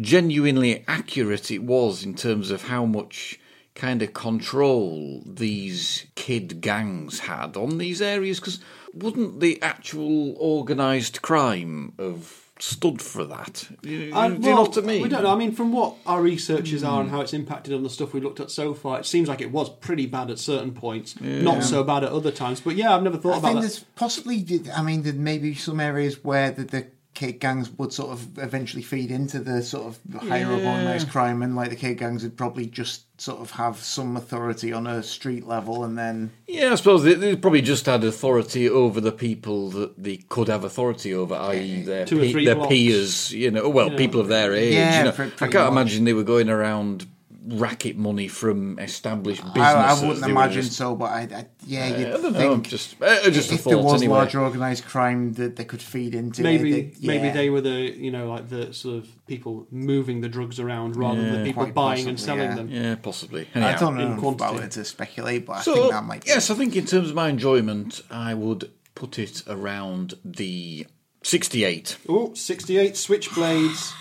[0.00, 3.38] genuinely accurate it was in terms of how much
[3.76, 8.40] kind of control these kid gangs had on these areas?
[8.40, 8.58] Because
[8.92, 13.68] wouldn't the actual organised crime have stood for that?
[13.82, 15.02] You, Uh, do you know well, what I mean?
[15.02, 15.32] We don't know.
[15.32, 18.20] I mean, from what our researches are and how it's impacted on the stuff we
[18.20, 21.62] looked at so far, it seems like it was pretty bad at certain points, not
[21.62, 22.60] so bad at other times.
[22.60, 23.68] But yeah, I've never thought I about think that.
[23.68, 26.86] there's possibly, I mean, there may be some areas where the, the
[27.16, 31.42] kid gangs would sort of eventually feed into the sort of higher up organised crime,
[31.42, 35.02] and like the kid gangs would probably just sort of have some authority on a
[35.02, 39.10] street level, and then Yeah, I suppose they, they probably just had authority over the
[39.12, 42.68] people that they could have authority over, i.e., their, Two or pe- three their blocks.
[42.68, 43.32] peers.
[43.32, 43.96] You know, well, Yeah.
[43.98, 44.74] people of their age.
[44.74, 45.30] Yeah, you know.
[45.40, 45.72] I can't much.
[45.72, 47.06] imagine they were going around
[47.48, 49.74] racket money from established businesses.
[49.74, 50.96] I, I wouldn't imagine just- so.
[50.96, 52.32] But I, I yeah, I you'd don't know.
[52.32, 54.16] think Just, uh, just a if there was anyway.
[54.18, 57.06] large organised crime that they could feed into, maybe they- yeah.
[57.06, 60.96] maybe they were the you know like the sort of people moving the drugs around
[60.96, 61.38] rather than Yeah.
[61.38, 62.54] the people Quite buying and selling yeah.
[62.54, 62.68] them.
[62.70, 63.46] Yeah, possibly.
[63.54, 64.44] I don't know quantity.
[64.44, 66.24] about it to speculate, but I So, think that might.
[66.24, 66.30] Be.
[66.30, 70.86] yes, I think in terms of my enjoyment, I would put it around the
[71.22, 71.98] 68.
[72.08, 73.92] Oh, 68 switchblades.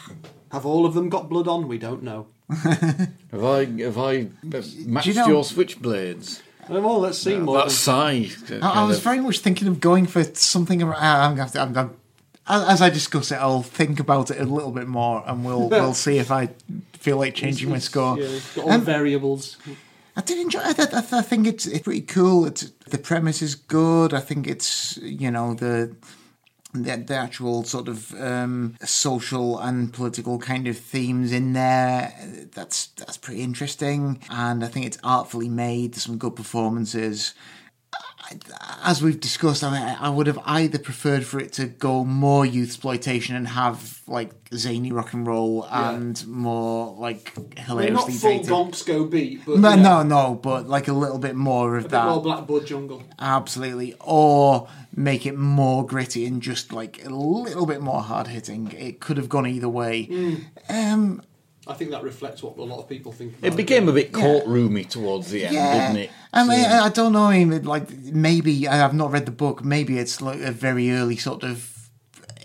[0.52, 1.68] Have all of them got blood on?
[1.68, 2.28] We don't know.
[2.50, 6.41] Have I have I uh, matched know- your switchblades?
[6.68, 7.58] Well, let's see more.
[7.60, 8.28] That sigh.
[8.50, 10.82] I, I was very much thinking of going for something.
[10.82, 11.96] Around, I'm gonna have to, I'm, I'm,
[12.48, 15.70] as as I discuss it, I'll think about it a little bit more, and we'll
[15.76, 16.50] we'll see if I
[16.93, 18.18] feel like changing my score.
[18.20, 19.58] Yeah, it's got all Um, the variables.
[20.18, 20.80] I did enjoy it.
[20.80, 22.46] I, I, I think it's it's pretty cool.
[22.48, 24.12] It's the premise is good.
[24.14, 25.96] I think it's you know the
[26.84, 32.13] the, the actual sort of um, social and political kind of themes in there.
[32.53, 35.93] That's that's pretty interesting, and I think it's artfully made.
[35.93, 37.34] There's some good performances.
[38.84, 42.45] As we've discussed, I, mean, I would have either preferred for it to go more
[42.45, 47.34] youth exploitation and have like zany rock and roll and more like
[47.67, 48.86] I mean, not full dated.
[48.86, 51.88] go beat, but No, know, no, no, but like a little bit more of a
[51.89, 52.05] that.
[52.05, 53.03] more Blackboard Jungle.
[53.19, 53.95] Absolutely.
[54.01, 58.71] Or make it more gritty and just like a little bit more hard hitting.
[58.71, 60.03] It could have gone either way.
[60.03, 60.36] Hmm.
[60.69, 61.21] Um,
[61.68, 63.38] I think that reflects what a lot of people think.
[63.39, 64.24] About It became a bit Yeah.
[64.24, 65.88] courtroomy towards the end, yeah.
[65.88, 66.09] didn't it?
[66.34, 67.24] I mean, I I don't know.
[67.26, 67.89] I mean, like
[68.28, 69.63] maybe I have not read the book.
[69.63, 71.74] Maybe it's like a very early sort of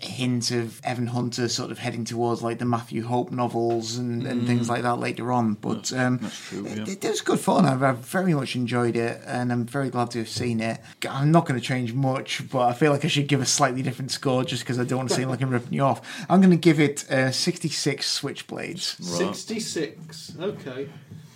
[0.03, 4.47] hint of Evan Hunter sort of heading towards like the Matthew Hope novels and, and
[4.47, 5.53] things like that later on.
[5.53, 6.21] But um, Mm.
[6.21, 6.93] that's true, it, yeah.
[7.01, 7.65] it was good fun.
[7.65, 10.79] I've, I've very much enjoyed it, and I'm very glad to have seen it.
[11.09, 13.81] I'm not going to change much, but I feel like I should give a slightly
[13.83, 16.01] different score just because I don't want to seem like I'm ripping you off.
[16.29, 18.99] I'm going to give it uh, 66 Switchblades.
[19.03, 20.33] 66.
[20.39, 20.89] Okay.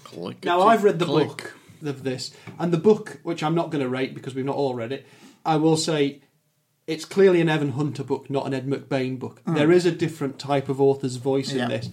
[0.03, 1.27] Click Now I've read the click.
[1.27, 1.53] book
[1.83, 4.73] of this, and the book, which I'm not going to rate because we've not all
[4.73, 5.05] read it,
[5.45, 6.21] I will say
[6.87, 9.41] it's clearly an Evan Hunter book, not an Ed McBain book.
[9.45, 9.55] Hmm.
[9.55, 11.67] There is a different type of author's voice in Yeah.
[11.67, 11.89] this,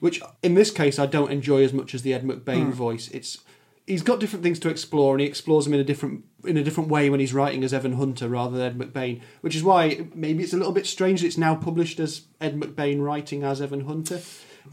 [0.00, 2.70] which in this case I don't enjoy as much as the Ed McBain hmm.
[2.72, 3.08] voice.
[3.08, 3.38] It's
[3.86, 6.64] he's got different things to explore, and he explores them in a different in a
[6.64, 10.06] different way when he's writing as Evan Hunter rather than Ed McBain, which is why
[10.14, 13.62] maybe it's a little bit strange that it's now published as Ed McBain writing as
[13.62, 14.20] Evan Hunter.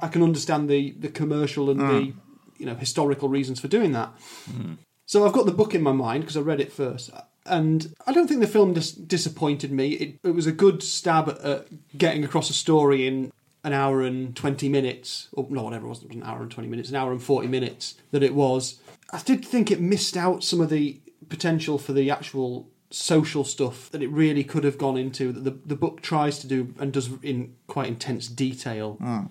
[0.02, 2.20] I can understand the the commercial and the hmm.
[2.58, 4.12] you know historical reasons for doing that.
[5.06, 7.10] So I've got the book in my mind because I read it first,
[7.50, 9.90] and I don't think the film dis- disappointed me.
[9.90, 13.32] It, it was a good stab at, at getting across a story in
[13.64, 16.04] an hour and twenty minutes, or no, whatever it was.
[16.04, 18.80] It was an hour and twenty minutes, an hour and forty minutes that it was.
[19.12, 23.90] I did think it missed out some of the potential for the actual social stuff
[23.92, 26.92] that it really could have gone into that the, the book tries to do and
[26.92, 29.26] does in quite intense detail hmm.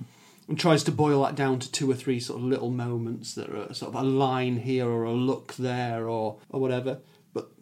[0.46, 3.50] and tries to boil that down to two or three sort of little moments that
[3.50, 6.98] are sort of a line here or a look there or or whatever.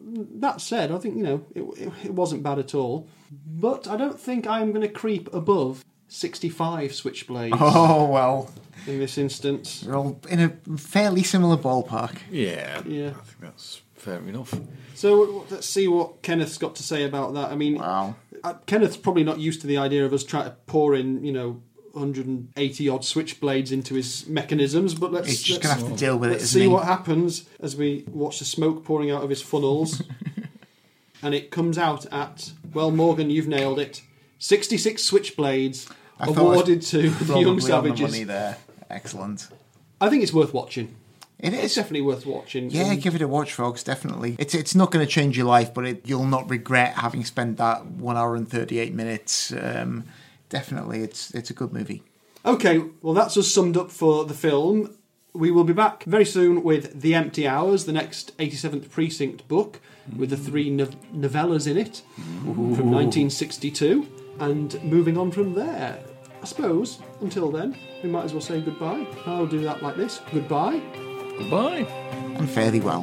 [0.00, 3.08] But that said, I think you know it, it, it wasn't bad at all.
[3.46, 8.50] But I don't think I'm going to creep above 65 switchblades Oh, well.
[8.86, 9.82] in this instance.
[9.86, 12.18] We're all in a fairly similar ballpark.
[12.30, 13.08] Yeah, Yeah.
[13.08, 14.54] I think that's fair enough.
[14.94, 17.50] So let's see what Kenneth's got to say about that.
[17.50, 18.14] I mean, Wow.
[18.44, 21.32] uh, Kenneth's probably not used to the idea of us trying to pour in, you
[21.32, 21.60] know,
[21.96, 24.94] 180 odd switchblades into his mechanisms.
[24.94, 26.68] But let's, He's just let's- to have to deal with it, Let's isn't see he?
[26.68, 30.02] what happens as we watch the smoke pouring out of his funnels.
[31.22, 34.02] and it comes out at, well, Morgan, you've nailed it
[34.38, 35.90] 66 switchblades
[36.20, 38.00] I thought I was awarded to the Probably Young on the Savages.
[38.00, 38.58] money there.
[38.90, 39.48] Excellent.
[40.00, 40.94] I think it's worth watching.
[41.38, 41.74] It It's is.
[41.74, 42.70] definitely worth watching.
[42.70, 43.82] Yeah, give it a watch, folks.
[43.82, 44.36] Definitely.
[44.38, 47.58] It's it's not going to change your life, but it, you'll not regret having spent
[47.58, 49.52] that one hour and thirty eight minutes.
[49.52, 50.04] Um,
[50.48, 52.02] definitely, it's it's a good movie.
[52.44, 54.96] Okay, well, that's us summed up for the film.
[55.32, 59.80] We will be back very soon with The Empty Hours, the next 87th Precinct book,
[60.16, 62.02] with the three no- novellas in it
[62.44, 64.06] from 1962,
[64.40, 65.98] and moving on from there.
[66.40, 69.06] I suppose, until then, we might as well say goodbye.
[69.26, 70.80] I'll do that like this goodbye.
[71.38, 71.86] Goodbye.
[72.38, 73.02] And fairly well.